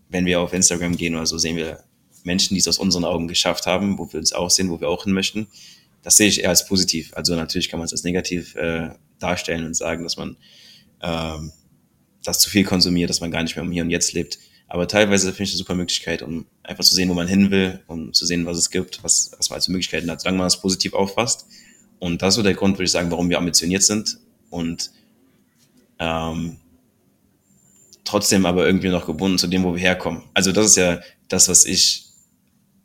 wenn 0.09 0.25
wir 0.25 0.41
auf 0.41 0.53
Instagram 0.53 0.97
gehen 0.97 1.15
oder 1.15 1.25
so, 1.25 1.37
sehen 1.37 1.55
wir 1.55 1.83
Menschen, 2.23 2.55
die 2.55 2.59
es 2.59 2.67
aus 2.67 2.79
unseren 2.79 3.05
Augen 3.05 3.27
geschafft 3.27 3.65
haben, 3.65 3.97
wo 3.97 4.11
wir 4.11 4.19
uns 4.19 4.33
auch 4.33 4.49
sehen, 4.49 4.69
wo 4.69 4.79
wir 4.79 4.89
auch 4.89 5.05
hin 5.05 5.13
möchten. 5.13 5.47
Das 6.01 6.15
sehe 6.15 6.27
ich 6.27 6.43
eher 6.43 6.49
als 6.49 6.65
positiv. 6.67 7.13
Also 7.15 7.35
natürlich 7.35 7.69
kann 7.69 7.79
man 7.79 7.85
es 7.85 7.91
als 7.93 8.03
negativ 8.03 8.55
äh, 8.55 8.89
darstellen 9.19 9.65
und 9.65 9.75
sagen, 9.75 10.03
dass 10.03 10.17
man 10.17 10.37
ähm, 11.01 11.51
das 12.23 12.39
zu 12.39 12.49
viel 12.49 12.63
konsumiert, 12.63 13.09
dass 13.09 13.21
man 13.21 13.31
gar 13.31 13.43
nicht 13.43 13.55
mehr 13.55 13.63
um 13.63 13.71
hier 13.71 13.83
und 13.83 13.89
jetzt 13.89 14.13
lebt. 14.13 14.39
Aber 14.67 14.87
teilweise 14.87 15.31
finde 15.31 15.43
ich 15.43 15.51
eine 15.51 15.57
super 15.57 15.75
Möglichkeit, 15.75 16.21
um 16.21 16.45
einfach 16.63 16.83
zu 16.83 16.93
sehen, 16.93 17.09
wo 17.09 17.13
man 17.13 17.27
hin 17.27 17.49
will, 17.49 17.79
um 17.87 18.13
zu 18.13 18.25
sehen, 18.25 18.45
was 18.45 18.57
es 18.57 18.69
gibt, 18.69 19.03
was, 19.03 19.31
was 19.37 19.49
man 19.49 19.55
als 19.55 19.67
Möglichkeiten 19.67 20.09
hat, 20.11 20.21
solange 20.21 20.37
man 20.37 20.45
das 20.45 20.61
positiv 20.61 20.93
auffasst. 20.93 21.47
Und 21.97 22.21
das 22.21 22.29
ist 22.29 22.35
so 22.35 22.43
der 22.43 22.53
Grund, 22.53 22.75
würde 22.75 22.83
ich 22.83 22.91
sagen, 22.91 23.09
warum 23.09 23.29
wir 23.29 23.39
ambitioniert 23.39 23.83
sind 23.83 24.19
und 24.49 24.91
ähm, 25.97 26.57
trotzdem 28.05 28.45
aber 28.45 28.65
irgendwie 28.65 28.89
noch 28.89 29.05
gebunden 29.05 29.37
zu 29.37 29.47
dem, 29.47 29.63
wo 29.63 29.73
wir 29.73 29.81
herkommen. 29.81 30.23
Also 30.33 30.51
das 30.51 30.67
ist 30.67 30.77
ja 30.77 31.01
das, 31.27 31.49
was 31.49 31.65
ich 31.65 32.05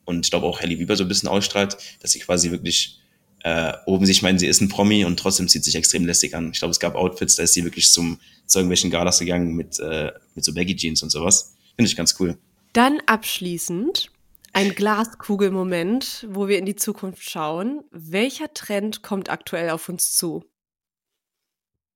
und 0.05 0.27
ich 0.27 0.31
glaube 0.31 0.47
auch 0.47 0.61
Halle 0.61 0.77
Bieber 0.77 0.97
so 0.97 1.05
ein 1.05 1.09
bisschen 1.09 1.29
ausstrahlt, 1.29 1.77
dass 2.01 2.12
sie 2.12 2.20
quasi 2.20 2.51
wirklich 2.51 3.01
äh, 3.44 3.74
oben 3.85 4.07
sich 4.07 4.22
meinen, 4.22 4.38
sie 4.38 4.46
ist 4.46 4.62
ein 4.62 4.70
Promi 4.70 5.04
und 5.04 5.18
trotzdem 5.18 5.48
zieht 5.48 5.64
sich 5.64 5.74
extrem 5.74 6.07
lässig 6.07 6.35
an. 6.35 6.50
Ich 6.52 6.59
glaube, 6.59 6.72
es 6.72 6.80
gab 6.80 6.94
Outfits, 6.94 7.37
da 7.37 7.42
ist 7.42 7.52
sie 7.52 7.62
wirklich 7.62 7.90
zum, 7.90 8.18
zu 8.46 8.59
irgendwelchen 8.59 8.90
Galas 8.90 9.18
gegangen 9.18 9.54
mit, 9.54 9.78
äh, 9.80 10.12
mit 10.35 10.44
so 10.44 10.54
Baggy 10.54 10.74
Jeans 10.74 11.02
und 11.02 11.11
sowas. 11.11 11.54
Finde 11.76 11.90
ich 11.90 11.94
ganz 11.94 12.16
cool. 12.18 12.38
Dann 12.72 13.00
abschließend 13.04 14.11
ein 14.54 14.74
Glaskugelmoment, 14.74 16.26
wo 16.30 16.48
wir 16.48 16.59
in 16.59 16.64
die 16.64 16.74
Zukunft 16.74 17.28
schauen. 17.28 17.83
Welcher 17.90 18.52
Trend 18.54 19.02
kommt 19.02 19.28
aktuell 19.28 19.68
auf 19.70 19.90
uns 19.90 20.16
zu? 20.16 20.42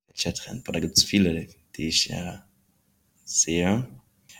Welcher 0.09 0.35
Trend? 0.35 0.65
Boah, 0.65 0.73
da 0.73 0.81
gibt 0.81 0.99
es 0.99 1.05
viele, 1.05 1.49
die 1.77 1.89
ich 1.89 2.11
äh, 2.11 2.39
sehe. 3.25 3.89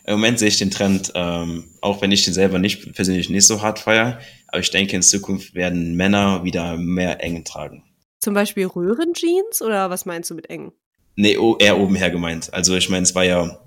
Im 0.05 0.13
Moment 0.13 0.37
sehe 0.37 0.49
ich 0.49 0.57
den 0.57 0.69
Trend, 0.69 1.11
ähm, 1.15 1.71
auch 1.81 2.03
wenn 2.03 2.11
ich 2.11 2.23
den 2.23 2.35
selber 2.35 2.59
nicht 2.59 2.93
persönlich 2.93 3.29
nicht 3.29 3.47
so 3.47 3.63
hart 3.63 3.79
feiere, 3.79 4.19
aber 4.51 4.59
ich 4.59 4.71
denke, 4.71 4.95
in 4.95 5.01
Zukunft 5.01 5.53
werden 5.53 5.95
Männer 5.95 6.43
wieder 6.43 6.77
mehr 6.77 7.23
eng 7.23 7.43
tragen. 7.43 7.83
Zum 8.19 8.33
Beispiel 8.33 8.65
Röhrenjeans 8.65 9.61
oder 9.61 9.89
was 9.89 10.05
meinst 10.05 10.29
du 10.29 10.35
mit 10.35 10.49
eng? 10.49 10.73
Nee, 11.15 11.37
eher 11.59 11.77
oben 11.77 11.95
her 11.95 12.11
gemeint. 12.11 12.53
Also 12.53 12.75
ich 12.75 12.89
meine, 12.89 13.03
es 13.03 13.15
war 13.15 13.23
ja 13.23 13.59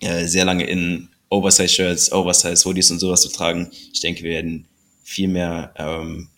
äh, 0.00 0.26
sehr 0.26 0.44
lange 0.44 0.66
in 0.66 1.08
Oversize-Shirts, 1.30 2.12
Oversize-Hoodies 2.12 2.90
und 2.90 2.98
sowas 2.98 3.22
zu 3.22 3.28
tragen. 3.28 3.70
Ich 3.92 4.00
denke, 4.00 4.22
wir 4.22 4.32
werden 4.32 4.68
viel 5.02 5.28
mehr 5.28 5.72
ähm, 5.76 6.28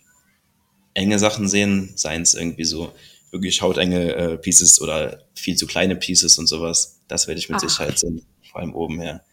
enge 0.93 1.19
Sachen 1.19 1.47
sehen, 1.47 1.91
seien 1.95 2.21
es 2.21 2.33
irgendwie 2.33 2.63
so 2.63 2.93
wirklich 3.31 3.61
hautenge 3.61 4.15
äh, 4.15 4.37
Pieces 4.37 4.81
oder 4.81 5.23
viel 5.35 5.55
zu 5.57 5.67
kleine 5.67 5.95
Pieces 5.95 6.37
und 6.37 6.47
sowas. 6.47 7.01
Das 7.07 7.27
werde 7.27 7.39
ich 7.39 7.49
mit 7.49 7.57
Ach. 7.57 7.69
Sicherheit 7.69 7.99
sehen, 7.99 8.25
vor 8.49 8.61
allem 8.61 8.73
oben 8.73 9.01
her. 9.01 9.23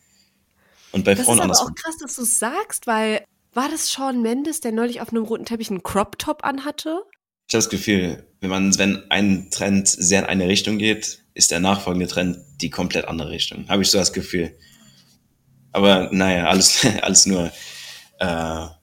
Und 0.90 1.04
bei 1.04 1.14
das 1.14 1.24
Frauen 1.24 1.38
ist 1.38 1.60
aber 1.60 1.70
auch 1.70 1.74
krass, 1.74 1.96
dass 2.00 2.16
du 2.16 2.22
es 2.22 2.38
sagst, 2.38 2.86
weil 2.86 3.24
war 3.54 3.68
das 3.68 3.90
Sean 3.90 4.22
Mendes, 4.22 4.60
der 4.60 4.72
neulich 4.72 5.00
auf 5.00 5.10
einem 5.10 5.24
roten 5.24 5.44
Teppich 5.44 5.70
einen 5.70 5.82
Crop 5.82 6.18
Top 6.18 6.44
anhatte? 6.44 7.02
Ich 7.48 7.54
habe 7.54 7.62
das 7.62 7.68
Gefühl, 7.68 8.26
wenn 8.40 8.50
man, 8.50 8.78
wenn 8.78 9.10
ein 9.10 9.50
Trend 9.50 9.88
sehr 9.88 10.20
in 10.20 10.26
eine 10.26 10.48
Richtung 10.48 10.78
geht, 10.78 11.22
ist 11.34 11.50
der 11.50 11.60
nachfolgende 11.60 12.06
Trend 12.06 12.38
die 12.60 12.70
komplett 12.70 13.06
andere 13.06 13.30
Richtung. 13.30 13.68
Habe 13.68 13.82
ich 13.82 13.90
so 13.90 13.98
das 13.98 14.12
Gefühl. 14.12 14.56
Aber 15.72 16.08
naja, 16.12 16.46
alles, 16.46 16.86
alles 17.02 17.26
nur, 17.26 17.46
äh, 18.18 18.24
ja, 18.24 18.76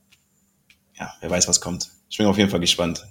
wer 1.21 1.29
weiß, 1.29 1.47
was 1.47 1.61
kommt. 1.61 1.89
Ich 2.09 2.17
bin 2.17 2.27
auf 2.27 2.37
jeden 2.37 2.49
Fall 2.49 2.59
gespannt. 2.59 3.05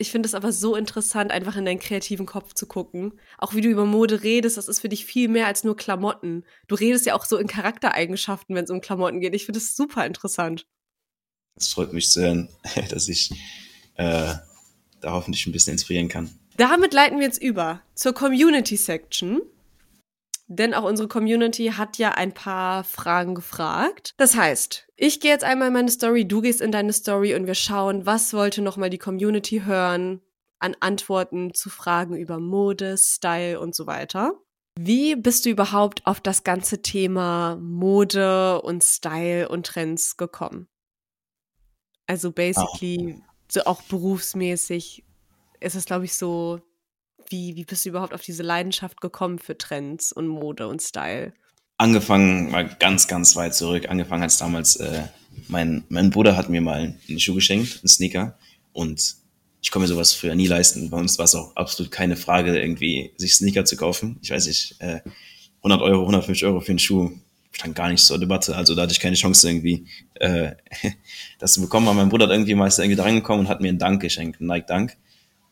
Ich 0.00 0.12
finde 0.12 0.28
es 0.28 0.34
aber 0.34 0.52
so 0.52 0.76
interessant, 0.76 1.32
einfach 1.32 1.56
in 1.56 1.64
deinen 1.64 1.80
kreativen 1.80 2.24
Kopf 2.24 2.54
zu 2.54 2.66
gucken. 2.66 3.18
Auch 3.36 3.54
wie 3.54 3.60
du 3.60 3.68
über 3.68 3.84
Mode 3.84 4.22
redest, 4.22 4.56
das 4.56 4.68
ist 4.68 4.78
für 4.78 4.88
dich 4.88 5.04
viel 5.04 5.28
mehr 5.28 5.48
als 5.48 5.64
nur 5.64 5.76
Klamotten. 5.76 6.44
Du 6.68 6.76
redest 6.76 7.04
ja 7.04 7.14
auch 7.14 7.24
so 7.24 7.36
in 7.36 7.48
Charaktereigenschaften, 7.48 8.54
wenn 8.54 8.64
es 8.64 8.70
um 8.70 8.80
Klamotten 8.80 9.20
geht. 9.20 9.34
Ich 9.34 9.44
finde 9.44 9.58
es 9.58 9.74
super 9.74 10.06
interessant. 10.06 10.66
Es 11.58 11.72
freut 11.72 11.92
mich 11.92 12.10
zu 12.10 12.20
hören, 12.20 12.48
dass 12.90 13.08
ich 13.08 13.30
äh, 13.94 14.34
da 15.00 15.12
hoffentlich 15.12 15.46
ein 15.46 15.52
bisschen 15.52 15.72
inspirieren 15.72 16.08
kann. 16.08 16.30
Damit 16.56 16.92
leiten 16.92 17.18
wir 17.18 17.26
jetzt 17.26 17.42
über 17.42 17.82
zur 17.94 18.12
Community 18.14 18.76
Section. 18.76 19.40
Denn 20.50 20.72
auch 20.72 20.84
unsere 20.84 21.08
Community 21.08 21.72
hat 21.76 21.98
ja 21.98 22.12
ein 22.12 22.32
paar 22.32 22.82
Fragen 22.82 23.34
gefragt. 23.34 24.14
Das 24.16 24.34
heißt, 24.34 24.86
ich 24.96 25.20
gehe 25.20 25.30
jetzt 25.30 25.44
einmal 25.44 25.68
in 25.68 25.74
meine 25.74 25.90
Story, 25.90 26.26
du 26.26 26.40
gehst 26.40 26.62
in 26.62 26.72
deine 26.72 26.94
Story 26.94 27.34
und 27.34 27.46
wir 27.46 27.54
schauen, 27.54 28.06
was 28.06 28.32
wollte 28.32 28.62
nochmal 28.62 28.88
die 28.88 28.98
Community 28.98 29.62
hören 29.66 30.22
an 30.58 30.74
Antworten 30.80 31.52
zu 31.52 31.68
Fragen 31.68 32.16
über 32.16 32.40
Mode, 32.40 32.96
Style 32.96 33.60
und 33.60 33.74
so 33.74 33.86
weiter. 33.86 34.32
Wie 34.80 35.16
bist 35.16 35.44
du 35.44 35.50
überhaupt 35.50 36.06
auf 36.06 36.20
das 36.20 36.44
ganze 36.44 36.82
Thema 36.82 37.56
Mode 37.60 38.62
und 38.62 38.82
Style 38.82 39.48
und 39.48 39.66
Trends 39.66 40.16
gekommen? 40.16 40.68
Also 42.08 42.32
basically, 42.32 43.16
oh. 43.18 43.22
so 43.48 43.64
auch 43.64 43.82
berufsmäßig 43.82 45.04
ist 45.60 45.76
es, 45.76 45.84
glaube 45.84 46.06
ich, 46.06 46.14
so 46.14 46.60
wie, 47.28 47.54
wie 47.54 47.64
bist 47.64 47.84
du 47.84 47.90
überhaupt 47.90 48.14
auf 48.14 48.22
diese 48.22 48.42
Leidenschaft 48.42 49.00
gekommen 49.00 49.38
für 49.38 49.56
Trends 49.56 50.10
und 50.10 50.26
Mode 50.26 50.66
und 50.66 50.82
Style? 50.82 51.34
Angefangen 51.76 52.50
mal 52.50 52.68
ganz, 52.80 53.06
ganz 53.06 53.36
weit 53.36 53.54
zurück. 53.54 53.90
Angefangen 53.90 54.22
hat 54.22 54.30
es 54.30 54.38
damals, 54.38 54.76
äh, 54.76 55.04
mein, 55.48 55.84
mein 55.90 56.10
Bruder 56.10 56.36
hat 56.36 56.48
mir 56.48 56.62
mal 56.62 56.98
einen 57.08 57.20
Schuh 57.20 57.34
geschenkt, 57.34 57.80
einen 57.82 57.88
Sneaker. 57.88 58.38
Und 58.72 59.16
ich 59.60 59.70
konnte 59.70 59.84
mir 59.84 59.94
sowas 59.94 60.14
früher 60.14 60.34
nie 60.34 60.46
leisten. 60.46 60.88
Bei 60.88 60.96
uns 60.96 61.18
war 61.18 61.26
es 61.26 61.34
auch 61.34 61.54
absolut 61.56 61.92
keine 61.92 62.16
Frage, 62.16 62.58
irgendwie 62.58 63.12
sich 63.18 63.34
Sneaker 63.34 63.66
zu 63.66 63.76
kaufen. 63.76 64.18
Ich 64.22 64.30
weiß 64.30 64.46
nicht, 64.46 64.76
äh, 64.78 65.00
100 65.58 65.82
Euro, 65.82 66.00
150 66.00 66.46
Euro 66.46 66.60
für 66.60 66.72
einen 66.72 66.78
Schuh 66.78 67.12
stand 67.52 67.74
gar 67.74 67.88
nicht 67.88 68.04
zur 68.04 68.18
Debatte. 68.18 68.56
Also 68.56 68.74
da 68.74 68.82
hatte 68.82 68.92
ich 68.92 69.00
keine 69.00 69.16
Chance 69.16 69.48
irgendwie, 69.48 69.86
äh, 70.14 70.52
das 71.38 71.54
zu 71.54 71.60
bekommen. 71.60 71.88
Aber 71.88 71.96
mein 71.96 72.08
Bruder 72.08 72.26
hat 72.26 72.32
irgendwie 72.32 72.54
mal 72.54 72.66
ist 72.66 72.78
irgendwie 72.78 72.96
da 72.96 73.04
reingekommen 73.04 73.46
und 73.46 73.48
hat 73.48 73.60
mir 73.60 73.68
einen 73.68 73.78
Dank 73.78 74.00
geschenkt, 74.00 74.40
einen 74.40 74.48
Nike 74.48 74.66
Dank. 74.66 74.96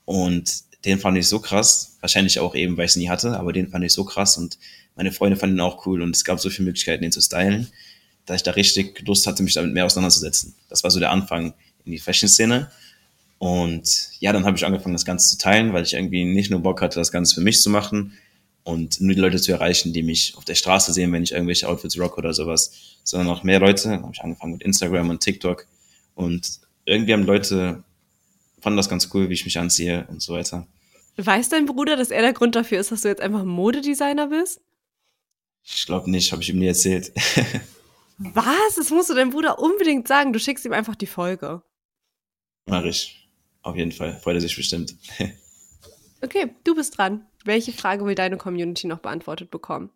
Und 0.05 0.65
den 0.85 0.99
fand 1.01 1.19
ich 1.19 1.29
so 1.29 1.41
krass. 1.41 1.97
Wahrscheinlich 2.01 2.39
auch 2.39 2.55
eben, 2.55 2.77
weil 2.77 2.85
ich 2.85 2.93
es 2.93 2.97
nie 2.97 3.09
hatte, 3.09 3.39
aber 3.39 3.53
den 3.53 3.69
fand 3.69 3.85
ich 3.85 3.93
so 3.93 4.05
krass 4.05 4.37
und 4.39 4.59
meine 4.95 5.13
Freunde 5.13 5.37
fanden 5.37 5.57
ihn 5.57 5.61
auch 5.61 5.85
cool 5.87 6.01
und 6.01 6.17
es 6.17 6.25
gab 6.25 6.41
so 6.41 6.49
viele 6.49 6.67
Möglichkeiten, 6.67 7.03
den 7.03 7.13
zu 7.13 7.21
stylen, 7.21 7.69
dass 8.25 8.37
ich 8.37 8.43
da 8.43 8.53
richtig 8.53 9.07
Lust 9.07 9.27
hatte, 9.27 9.43
mich 9.43 9.55
damit 9.55 9.75
mehr 9.75 9.85
auseinanderzusetzen. 9.85 10.55
Das 10.71 10.85
war 10.85 10.91
so 10.91 11.01
der 11.01 11.11
Anfang 11.11 11.53
in 11.85 11.93
die 11.93 11.99
Fashion-Szene. 11.99 12.71
Und 13.39 14.09
ja, 14.21 14.33
dann 14.33 14.47
habe 14.47 14.57
ich 14.57 14.65
angefangen, 14.65 14.95
das 14.95 15.05
Ganze 15.05 15.29
zu 15.29 15.39
teilen, 15.39 15.75
weil 15.75 15.83
ich 15.83 15.93
irgendwie 15.93 16.25
nicht 16.25 16.51
nur 16.51 16.61
Bock 16.61 16.81
hatte, 16.81 16.99
das 16.99 17.13
Ganze 17.13 17.35
für 17.35 17.43
mich 17.43 17.61
zu 17.61 17.69
machen 17.69 18.15
und 18.67 19.01
nur 19.01 19.15
die 19.15 19.21
Leute 19.21 19.41
zu 19.41 19.53
erreichen, 19.53 19.93
die 19.93 20.03
mich 20.03 20.37
auf 20.37 20.45
der 20.45 20.57
Straße 20.57 20.93
sehen, 20.93 21.13
wenn 21.13 21.23
ich 21.23 21.31
irgendwelche 21.31 21.69
Outfits 21.69 21.97
rock 22.01 22.19
oder 22.19 22.35
sowas, 22.35 22.73
sondern 23.05 23.29
auch 23.29 23.45
mehr 23.45 23.61
Leute. 23.61 23.91
Dann 23.91 24.03
habe 24.03 24.13
ich 24.13 24.21
angefangen 24.21 24.55
mit 24.55 24.65
Instagram 24.65 25.09
und 25.09 25.21
TikTok 25.21 25.69
und 26.17 26.61
irgendwie 26.85 27.13
haben 27.13 27.23
Leute 27.23 27.85
fanden 28.61 28.77
das 28.77 28.89
ganz 28.89 29.09
cool, 29.15 29.29
wie 29.29 29.35
ich 29.35 29.45
mich 29.45 29.57
anziehe 29.57 30.05
und 30.09 30.21
so 30.21 30.33
weiter. 30.33 30.67
Weiß 31.17 31.49
dein 31.49 31.67
Bruder, 31.67 31.97
dass 31.97 32.11
er 32.11 32.23
der 32.23 32.33
Grund 32.33 32.57
dafür 32.57 32.81
ist, 32.81 32.91
dass 32.91 33.03
du 33.03 33.09
jetzt 33.09 33.21
einfach 33.21 33.45
Modedesigner 33.45 34.27
bist? 34.27 34.61
Ich 35.63 35.87
glaube 35.87 36.11
nicht, 36.11 36.33
habe 36.33 36.43
ich 36.43 36.49
ihm 36.49 36.59
nie 36.59 36.67
erzählt. 36.67 37.13
Was? 38.19 38.75
Das 38.77 38.91
musst 38.91 39.11
du 39.11 39.15
deinem 39.15 39.31
Bruder 39.31 39.61
unbedingt 39.61 40.09
sagen. 40.09 40.33
Du 40.33 40.41
schickst 40.41 40.65
ihm 40.65 40.73
einfach 40.73 40.97
die 40.97 41.07
Folge. 41.07 41.63
Mach 42.67 42.85
ich. 42.85 43.29
Auf 43.63 43.77
jeden 43.77 43.93
Fall. 43.93 44.19
Freut 44.21 44.35
er 44.35 44.41
sich 44.41 44.57
bestimmt. 44.57 44.97
okay, 46.21 46.49
du 46.65 46.75
bist 46.75 46.99
dran. 46.99 47.25
Welche 47.47 47.73
Frage 47.73 48.05
will 48.05 48.17
deine 48.17 48.37
Community 48.37 48.89
noch 48.89 48.99
beantwortet 48.99 49.51
bekommen? 49.51 49.91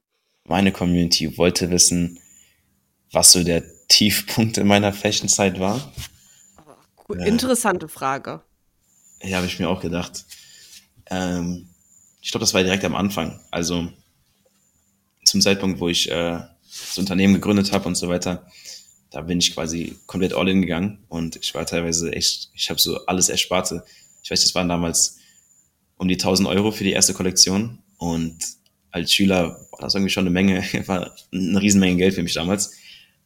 Meine 0.47 0.71
Community 0.71 1.37
wollte 1.37 1.71
wissen, 1.71 2.21
was 3.11 3.33
so 3.33 3.43
der 3.43 3.65
Tiefpunkt 3.89 4.57
in 4.57 4.69
meiner 4.69 4.93
Fashionzeit 4.93 5.59
war. 5.59 5.93
Cool. 7.09 7.21
Interessante 7.27 7.89
Frage. 7.89 8.41
Ja, 9.23 9.39
habe 9.39 9.47
ich 9.47 9.59
mir 9.59 9.69
auch 9.69 9.81
gedacht. 9.81 10.25
Ähm, 11.11 11.69
ich 12.21 12.31
glaube, 12.31 12.43
das 12.43 12.55
war 12.55 12.63
direkt 12.63 12.85
am 12.85 12.95
Anfang. 12.95 13.41
Also 13.51 13.89
zum 15.25 15.41
Zeitpunkt, 15.41 15.81
wo 15.81 15.89
ich 15.89 16.09
äh, 16.09 16.41
das 16.71 16.99
Unternehmen 16.99 17.35
gegründet 17.35 17.73
habe 17.73 17.89
und 17.89 17.97
so 17.97 18.09
weiter, 18.09 18.47
da 19.11 19.23
bin 19.23 19.41
ich 19.41 19.55
quasi 19.55 19.99
komplett 20.07 20.35
all 20.35 20.49
in 20.49 20.61
gegangen 20.61 21.05
und 21.09 21.35
ich 21.35 21.53
war 21.55 21.67
teilweise 21.67 22.13
echt, 22.13 22.51
ich 22.55 22.71
habe 22.71 22.81
so 22.81 23.05
alles 23.07 23.29
Ersparte. 23.29 23.85
Ich 24.23 24.31
weiß, 24.31 24.41
das 24.43 24.55
waren 24.55 24.69
damals 24.69 25.20
um 26.01 26.09
die 26.09 26.15
1000 26.15 26.49
Euro 26.49 26.73
für 26.73 26.83
die 26.83 26.93
erste 26.93 27.13
Kollektion 27.13 27.79
und 27.99 28.39
als 28.91 29.13
Schüler 29.13 29.69
war 29.71 29.81
das 29.81 29.95
irgendwie 29.95 30.11
schon 30.11 30.23
eine 30.23 30.31
Menge, 30.31 30.65
war 30.87 31.15
eine 31.31 31.61
Riesenmenge 31.61 31.99
Geld 31.99 32.15
für 32.15 32.23
mich 32.23 32.33
damals. 32.33 32.73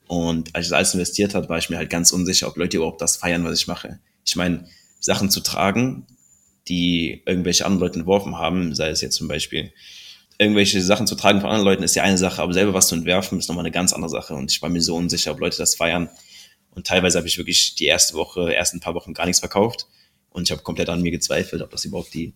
Und 0.08 0.52
als 0.54 0.66
ich 0.66 0.70
das 0.70 0.76
alles 0.76 0.94
investiert 0.94 1.34
hat, 1.34 1.48
war 1.48 1.56
ich 1.56 1.70
mir 1.70 1.76
halt 1.76 1.88
ganz 1.88 2.10
unsicher, 2.10 2.48
ob 2.48 2.56
Leute 2.56 2.78
überhaupt 2.78 3.00
das 3.00 3.16
feiern, 3.16 3.44
was 3.44 3.60
ich 3.60 3.68
mache. 3.68 4.00
Ich 4.26 4.34
meine, 4.34 4.66
Sachen 4.98 5.30
zu 5.30 5.40
tragen, 5.40 6.04
die 6.66 7.22
irgendwelche 7.26 7.64
anderen 7.64 7.80
Leute 7.80 7.98
entworfen 8.00 8.38
haben, 8.38 8.74
sei 8.74 8.88
es 8.88 9.00
jetzt 9.00 9.14
zum 9.14 9.28
Beispiel 9.28 9.72
irgendwelche 10.38 10.82
Sachen 10.82 11.06
zu 11.06 11.14
tragen 11.14 11.40
von 11.40 11.50
anderen 11.50 11.66
Leuten 11.66 11.84
ist 11.84 11.94
ja 11.94 12.02
eine 12.02 12.18
Sache, 12.18 12.42
aber 12.42 12.52
selber 12.54 12.74
was 12.74 12.88
zu 12.88 12.96
entwerfen 12.96 13.38
ist 13.38 13.48
nochmal 13.48 13.64
eine 13.64 13.72
ganz 13.72 13.92
andere 13.92 14.10
Sache. 14.10 14.34
Und 14.34 14.50
ich 14.50 14.60
war 14.60 14.68
mir 14.68 14.82
so 14.82 14.96
unsicher, 14.96 15.30
ob 15.30 15.38
Leute 15.38 15.58
das 15.58 15.76
feiern. 15.76 16.10
Und 16.74 16.88
teilweise 16.88 17.18
habe 17.18 17.28
ich 17.28 17.38
wirklich 17.38 17.76
die 17.76 17.84
erste 17.84 18.14
Woche, 18.14 18.52
ersten 18.52 18.80
paar 18.80 18.96
Wochen 18.96 19.14
gar 19.14 19.26
nichts 19.26 19.38
verkauft. 19.38 19.86
Und 20.30 20.42
ich 20.42 20.50
habe 20.50 20.62
komplett 20.62 20.88
an 20.88 21.02
mir 21.02 21.12
gezweifelt, 21.12 21.62
ob 21.62 21.70
das 21.70 21.84
überhaupt 21.84 22.12
die 22.14 22.34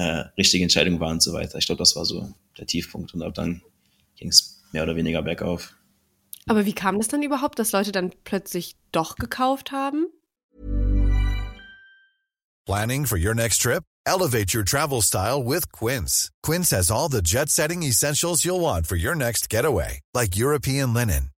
äh, 0.00 0.24
richtige 0.38 0.64
Entscheidung 0.64 0.98
war 0.98 1.10
und 1.10 1.22
so 1.22 1.34
weiter. 1.34 1.58
Ich 1.58 1.66
glaube, 1.66 1.78
das 1.78 1.94
war 1.94 2.06
so 2.06 2.32
der 2.58 2.66
Tiefpunkt. 2.66 3.12
Und 3.12 3.22
ab 3.22 3.34
dann 3.34 3.60
ging 4.16 4.28
es 4.28 4.62
mehr 4.72 4.82
oder 4.82 4.96
weniger 4.96 5.22
bergauf. 5.22 5.74
Aber 6.46 6.64
wie 6.64 6.72
kam 6.72 6.96
das 6.96 7.08
dann 7.08 7.22
überhaupt, 7.22 7.58
dass 7.58 7.72
Leute 7.72 7.92
dann 7.92 8.10
plötzlich 8.24 8.76
doch 8.92 9.16
gekauft 9.16 9.72
haben? 9.72 10.06
Planning 12.66 13.04
for 13.04 13.18
your 13.18 13.34
next 13.34 13.60
trip? 13.60 13.82
Elevate 14.06 14.54
your 14.54 14.64
travel 14.64 15.02
style 15.02 15.42
with 15.44 15.70
Quince. 15.70 16.30
Quince 16.42 16.70
has 16.74 16.90
all 16.90 17.10
the 17.10 17.20
jet 17.22 17.50
setting 17.50 17.82
essentials 17.82 18.42
you'll 18.44 18.60
want 18.60 18.86
for 18.86 18.96
your 18.96 19.14
next 19.14 19.50
getaway, 19.50 20.00
like 20.14 20.36
European 20.36 20.94
linen, 20.94 21.30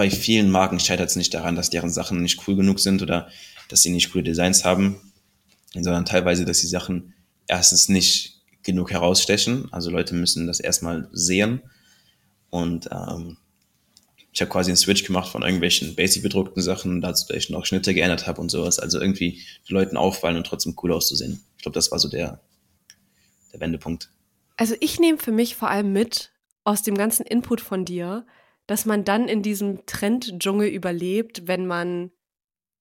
bei 0.00 0.08
vielen 0.08 0.50
Marken 0.50 0.80
scheitert 0.80 1.10
es 1.10 1.16
nicht 1.16 1.34
daran, 1.34 1.56
dass 1.56 1.68
deren 1.68 1.90
Sachen 1.90 2.22
nicht 2.22 2.48
cool 2.48 2.56
genug 2.56 2.80
sind 2.80 3.02
oder 3.02 3.28
dass 3.68 3.82
sie 3.82 3.90
nicht 3.90 4.10
coole 4.10 4.24
Designs 4.24 4.64
haben, 4.64 5.12
sondern 5.74 6.06
teilweise, 6.06 6.46
dass 6.46 6.62
die 6.62 6.68
Sachen 6.68 7.12
erstens 7.46 7.90
nicht 7.90 8.40
genug 8.62 8.92
herausstechen. 8.92 9.68
Also 9.72 9.90
Leute 9.90 10.14
müssen 10.14 10.46
das 10.46 10.58
erstmal 10.58 11.10
sehen 11.12 11.60
und 12.48 12.88
ähm, 12.90 13.36
ich 14.32 14.40
habe 14.40 14.50
quasi 14.50 14.70
einen 14.70 14.78
Switch 14.78 15.04
gemacht 15.04 15.30
von 15.30 15.42
irgendwelchen 15.42 15.94
basic 15.94 16.22
bedruckten 16.22 16.62
Sachen, 16.62 17.02
dazu, 17.02 17.26
dass 17.28 17.36
ich 17.36 17.50
noch 17.50 17.66
Schnitte 17.66 17.92
geändert 17.92 18.26
habe 18.26 18.40
und 18.40 18.48
sowas. 18.48 18.78
Also 18.78 18.98
irgendwie 18.98 19.42
die 19.68 19.74
Leuten 19.74 19.98
auffallen 19.98 20.38
und 20.38 20.46
trotzdem 20.46 20.74
cool 20.82 20.94
auszusehen. 20.94 21.42
Ich 21.58 21.62
glaube, 21.62 21.74
das 21.74 21.92
war 21.92 21.98
so 21.98 22.08
der, 22.08 22.40
der 23.52 23.60
Wendepunkt. 23.60 24.08
Also 24.56 24.76
ich 24.80 24.98
nehme 24.98 25.18
für 25.18 25.32
mich 25.32 25.56
vor 25.56 25.68
allem 25.68 25.92
mit 25.92 26.30
aus 26.64 26.82
dem 26.82 26.96
ganzen 26.96 27.26
Input 27.26 27.60
von 27.60 27.84
dir, 27.84 28.24
dass 28.70 28.86
man 28.86 29.04
dann 29.04 29.26
in 29.26 29.42
diesem 29.42 29.84
Trend-Dschungel 29.84 30.68
überlebt, 30.68 31.48
wenn 31.48 31.66
man 31.66 32.12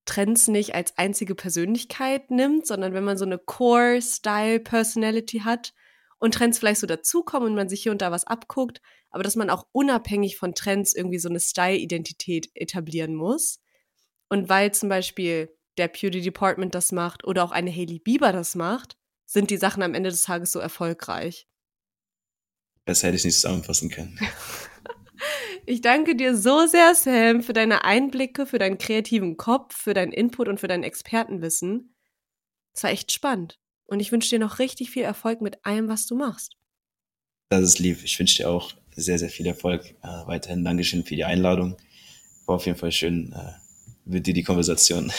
Trends 0.06 0.48
nicht 0.48 0.76
als 0.76 0.96
einzige 1.00 1.34
Persönlichkeit 1.34 2.30
nimmt, 2.30 2.68
sondern 2.68 2.94
wenn 2.94 3.04
man 3.04 3.18
so 3.18 3.26
eine 3.26 3.40
Core-Style-Personality 3.40 5.40
hat 5.40 5.74
und 6.20 6.36
Trends 6.36 6.60
vielleicht 6.60 6.82
so 6.82 6.86
dazukommen 6.86 7.50
und 7.50 7.56
man 7.56 7.70
sich 7.70 7.82
hier 7.82 7.92
und 7.92 8.04
da 8.04 8.12
was 8.12 8.28
abguckt, 8.28 8.84
aber 9.10 9.24
dass 9.24 9.36
man 9.36 9.50
auch 9.50 9.66
unabhängig 9.72 10.38
von 10.38 10.54
Trends 10.54 10.94
irgendwie 10.94 11.18
so 11.18 11.28
eine 11.28 11.40
Style-Identität 11.40 12.52
etablieren 12.54 13.16
muss. 13.16 13.60
Und 14.30 14.48
weil 14.48 14.72
zum 14.72 14.90
Beispiel 14.90 15.58
der 15.80 15.88
Beauty 15.88 16.22
Department 16.22 16.76
das 16.76 16.92
macht 16.92 17.26
oder 17.26 17.44
auch 17.44 17.52
eine 17.52 17.72
Hailey 17.72 17.98
Bieber 17.98 18.32
das 18.32 18.54
macht, 18.54 18.96
sind 19.26 19.50
die 19.50 19.58
Sachen 19.58 19.82
am 19.82 19.96
Ende 19.96 20.12
des 20.12 20.22
Tages 20.22 20.52
so 20.52 20.60
erfolgreich. 20.60 21.48
Besser 22.86 23.08
hätte 23.08 23.18
ich 23.18 23.26
nicht 23.26 23.42
zusammenfassen 23.42 23.90
können. 23.90 24.20
Ich 25.66 25.82
danke 25.82 26.16
dir 26.16 26.36
so 26.36 26.66
sehr, 26.66 26.96
Sam, 26.96 27.44
für 27.44 27.54
deine 27.54 27.84
Einblicke, 27.84 28.46
für 28.46 28.60
deinen 28.60 28.78
kreativen 28.78 29.38
Kopf, 29.38 29.76
für 29.76 29.94
deinen 29.94 30.12
Input 30.12 30.48
und 30.48 30.60
für 30.60 30.68
dein 30.68 30.84
Expertenwissen. 30.84 31.96
Es 32.74 32.84
war 32.84 32.92
echt 32.92 33.12
spannend. 33.12 33.60
Und 33.86 34.00
ich 34.00 34.12
wünsche 34.12 34.30
dir 34.30 34.40
noch 34.40 34.60
richtig 34.60 34.92
viel 34.92 35.04
Erfolg 35.04 35.42
mit 35.42 35.66
allem, 35.66 35.88
was 35.88 36.06
du 36.06 36.16
machst. 36.16 36.56
Das 37.50 37.64
ist 37.64 37.80
lieb. 37.80 38.04
Ich 38.04 38.20
wünsche 38.20 38.38
dir 38.38 38.50
auch 38.50 38.74
sehr, 38.96 39.18
sehr 39.18 39.30
viel 39.30 39.48
Erfolg. 39.48 39.96
Äh, 40.04 40.28
weiterhin 40.28 40.64
Dankeschön 40.64 41.04
für 41.04 41.16
die 41.16 41.26
Einladung. 41.26 41.76
War 42.46 42.56
auf 42.56 42.66
jeden 42.66 42.78
Fall 42.78 42.92
schön 42.92 43.34
äh, 43.34 43.54
mit 44.06 44.28
dir 44.28 44.34
die 44.34 44.44
Konversation. 44.44 45.12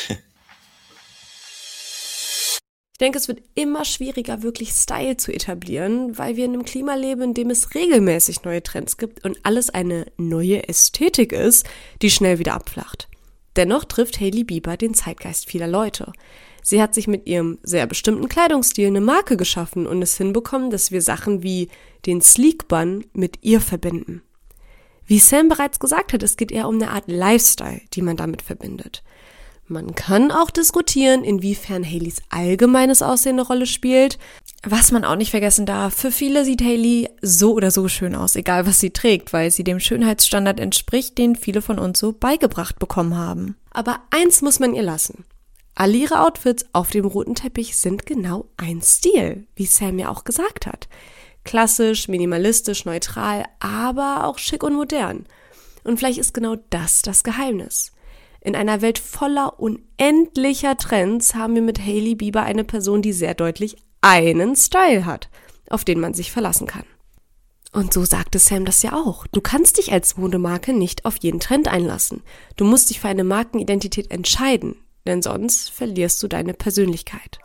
Ich 3.00 3.02
denke, 3.02 3.16
es 3.16 3.28
wird 3.28 3.40
immer 3.54 3.86
schwieriger, 3.86 4.42
wirklich 4.42 4.72
Style 4.72 5.16
zu 5.16 5.32
etablieren, 5.32 6.18
weil 6.18 6.36
wir 6.36 6.44
in 6.44 6.52
einem 6.52 6.66
Klima 6.66 6.96
leben, 6.96 7.22
in 7.22 7.32
dem 7.32 7.48
es 7.48 7.74
regelmäßig 7.74 8.44
neue 8.44 8.62
Trends 8.62 8.98
gibt 8.98 9.24
und 9.24 9.38
alles 9.42 9.70
eine 9.70 10.04
neue 10.18 10.68
Ästhetik 10.68 11.32
ist, 11.32 11.66
die 12.02 12.10
schnell 12.10 12.38
wieder 12.38 12.52
abflacht. 12.52 13.08
Dennoch 13.56 13.86
trifft 13.86 14.20
Hailey 14.20 14.44
Bieber 14.44 14.76
den 14.76 14.92
Zeitgeist 14.92 15.46
vieler 15.46 15.66
Leute. 15.66 16.12
Sie 16.62 16.82
hat 16.82 16.92
sich 16.92 17.08
mit 17.08 17.26
ihrem 17.26 17.58
sehr 17.62 17.86
bestimmten 17.86 18.28
Kleidungsstil 18.28 18.88
eine 18.88 19.00
Marke 19.00 19.38
geschaffen 19.38 19.86
und 19.86 20.02
es 20.02 20.18
hinbekommen, 20.18 20.68
dass 20.68 20.92
wir 20.92 21.00
Sachen 21.00 21.42
wie 21.42 21.70
den 22.04 22.20
Sleek 22.20 22.68
Bun 22.68 23.06
mit 23.14 23.38
ihr 23.40 23.62
verbinden. 23.62 24.20
Wie 25.06 25.20
Sam 25.20 25.48
bereits 25.48 25.78
gesagt 25.80 26.12
hat, 26.12 26.22
es 26.22 26.36
geht 26.36 26.52
eher 26.52 26.68
um 26.68 26.74
eine 26.74 26.90
Art 26.90 27.04
Lifestyle, 27.06 27.80
die 27.94 28.02
man 28.02 28.18
damit 28.18 28.42
verbindet. 28.42 29.02
Man 29.70 29.94
kann 29.94 30.32
auch 30.32 30.50
diskutieren, 30.50 31.22
inwiefern 31.22 31.84
Haleys 31.84 32.22
allgemeines 32.28 33.02
Aussehen 33.02 33.38
eine 33.38 33.46
Rolle 33.46 33.66
spielt. 33.66 34.18
Was 34.64 34.90
man 34.90 35.04
auch 35.04 35.14
nicht 35.14 35.30
vergessen 35.30 35.64
darf, 35.64 35.94
für 35.94 36.10
viele 36.10 36.44
sieht 36.44 36.60
Haley 36.60 37.08
so 37.22 37.54
oder 37.54 37.70
so 37.70 37.86
schön 37.86 38.16
aus, 38.16 38.34
egal 38.34 38.66
was 38.66 38.80
sie 38.80 38.90
trägt, 38.90 39.32
weil 39.32 39.52
sie 39.52 39.62
dem 39.62 39.78
Schönheitsstandard 39.78 40.58
entspricht, 40.58 41.16
den 41.18 41.36
viele 41.36 41.62
von 41.62 41.78
uns 41.78 42.00
so 42.00 42.10
beigebracht 42.10 42.80
bekommen 42.80 43.16
haben. 43.16 43.56
Aber 43.70 44.00
eins 44.10 44.42
muss 44.42 44.58
man 44.58 44.74
ihr 44.74 44.82
lassen. 44.82 45.24
Alle 45.76 45.98
ihre 45.98 46.26
Outfits 46.26 46.66
auf 46.72 46.90
dem 46.90 47.04
roten 47.04 47.36
Teppich 47.36 47.76
sind 47.76 48.06
genau 48.06 48.46
ein 48.56 48.82
Stil, 48.82 49.46
wie 49.54 49.66
Sam 49.66 50.00
ja 50.00 50.08
auch 50.08 50.24
gesagt 50.24 50.66
hat. 50.66 50.88
Klassisch, 51.44 52.08
minimalistisch, 52.08 52.86
neutral, 52.86 53.44
aber 53.60 54.24
auch 54.24 54.38
schick 54.38 54.64
und 54.64 54.74
modern. 54.74 55.26
Und 55.84 55.98
vielleicht 55.98 56.18
ist 56.18 56.34
genau 56.34 56.56
das 56.70 57.02
das 57.02 57.22
Geheimnis. 57.22 57.92
In 58.40 58.56
einer 58.56 58.80
Welt 58.80 58.98
voller 58.98 59.60
unendlicher 59.60 60.76
Trends 60.76 61.34
haben 61.34 61.54
wir 61.54 61.62
mit 61.62 61.78
Hailey 61.78 62.14
Bieber 62.14 62.42
eine 62.42 62.64
Person, 62.64 63.02
die 63.02 63.12
sehr 63.12 63.34
deutlich 63.34 63.76
einen 64.00 64.56
Style 64.56 65.04
hat, 65.04 65.28
auf 65.68 65.84
den 65.84 66.00
man 66.00 66.14
sich 66.14 66.32
verlassen 66.32 66.66
kann. 66.66 66.84
Und 67.72 67.92
so 67.92 68.04
sagte 68.04 68.38
Sam 68.38 68.64
das 68.64 68.82
ja 68.82 68.94
auch. 68.94 69.26
Du 69.28 69.40
kannst 69.40 69.78
dich 69.78 69.92
als 69.92 70.16
Modemarke 70.16 70.72
nicht 70.72 71.04
auf 71.04 71.16
jeden 71.18 71.38
Trend 71.38 71.68
einlassen. 71.68 72.22
Du 72.56 72.64
musst 72.64 72.90
dich 72.90 73.00
für 73.00 73.08
eine 73.08 73.24
Markenidentität 73.24 74.10
entscheiden 74.10 74.76
denn 75.06 75.22
sonst 75.22 75.70
verlierst 75.70 76.22
du 76.22 76.28
deine 76.28 76.54
Persönlichkeit. 76.54 77.38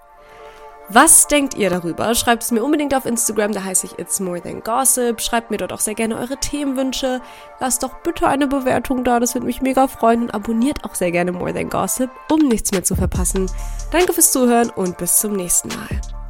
Was 0.90 1.26
denkt 1.26 1.56
ihr 1.56 1.72
darüber? 1.72 2.14
Schreibt 2.14 2.44
es 2.44 2.52
mir 2.52 2.64
unbedingt 2.64 2.94
auf 2.94 3.06
Instagram, 3.06 3.54
da 3.54 3.64
heiße 3.64 3.88
ich 3.88 3.98
It's 3.98 4.20
More 4.20 4.40
Than 4.40 4.62
Gossip. 4.62 5.20
Schreibt 5.20 5.50
mir 5.50 5.58
dort 5.58 5.74
auch 5.74 5.80
sehr 5.80 5.96
gerne 5.96 6.16
eure 6.18 6.38
Themenwünsche. 6.38 7.22
Lasst 7.60 7.82
doch 7.82 7.96
bitte 8.04 8.28
eine 8.28 8.46
Bewertung 8.46 9.04
da, 9.04 9.20
das 9.20 9.34
würde 9.34 9.48
mich 9.48 9.62
mega 9.62 9.88
freuen. 9.88 10.24
Und 10.24 10.34
abonniert 10.36 10.86
auch 10.86 10.94
sehr 10.94 11.12
gerne 11.12 11.32
More 11.32 11.54
Than 11.54 11.70
Gossip, 11.70 12.12
um 12.32 12.48
nichts 12.48 12.72
mehr 12.72 12.84
zu 12.84 12.96
verpassen. 12.96 13.50
Danke 13.92 14.14
fürs 14.14 14.32
Zuhören 14.32 14.70
und 14.70 14.98
bis 14.98 15.18
zum 15.18 15.34
nächsten 15.34 15.70
Mal. 15.70 16.25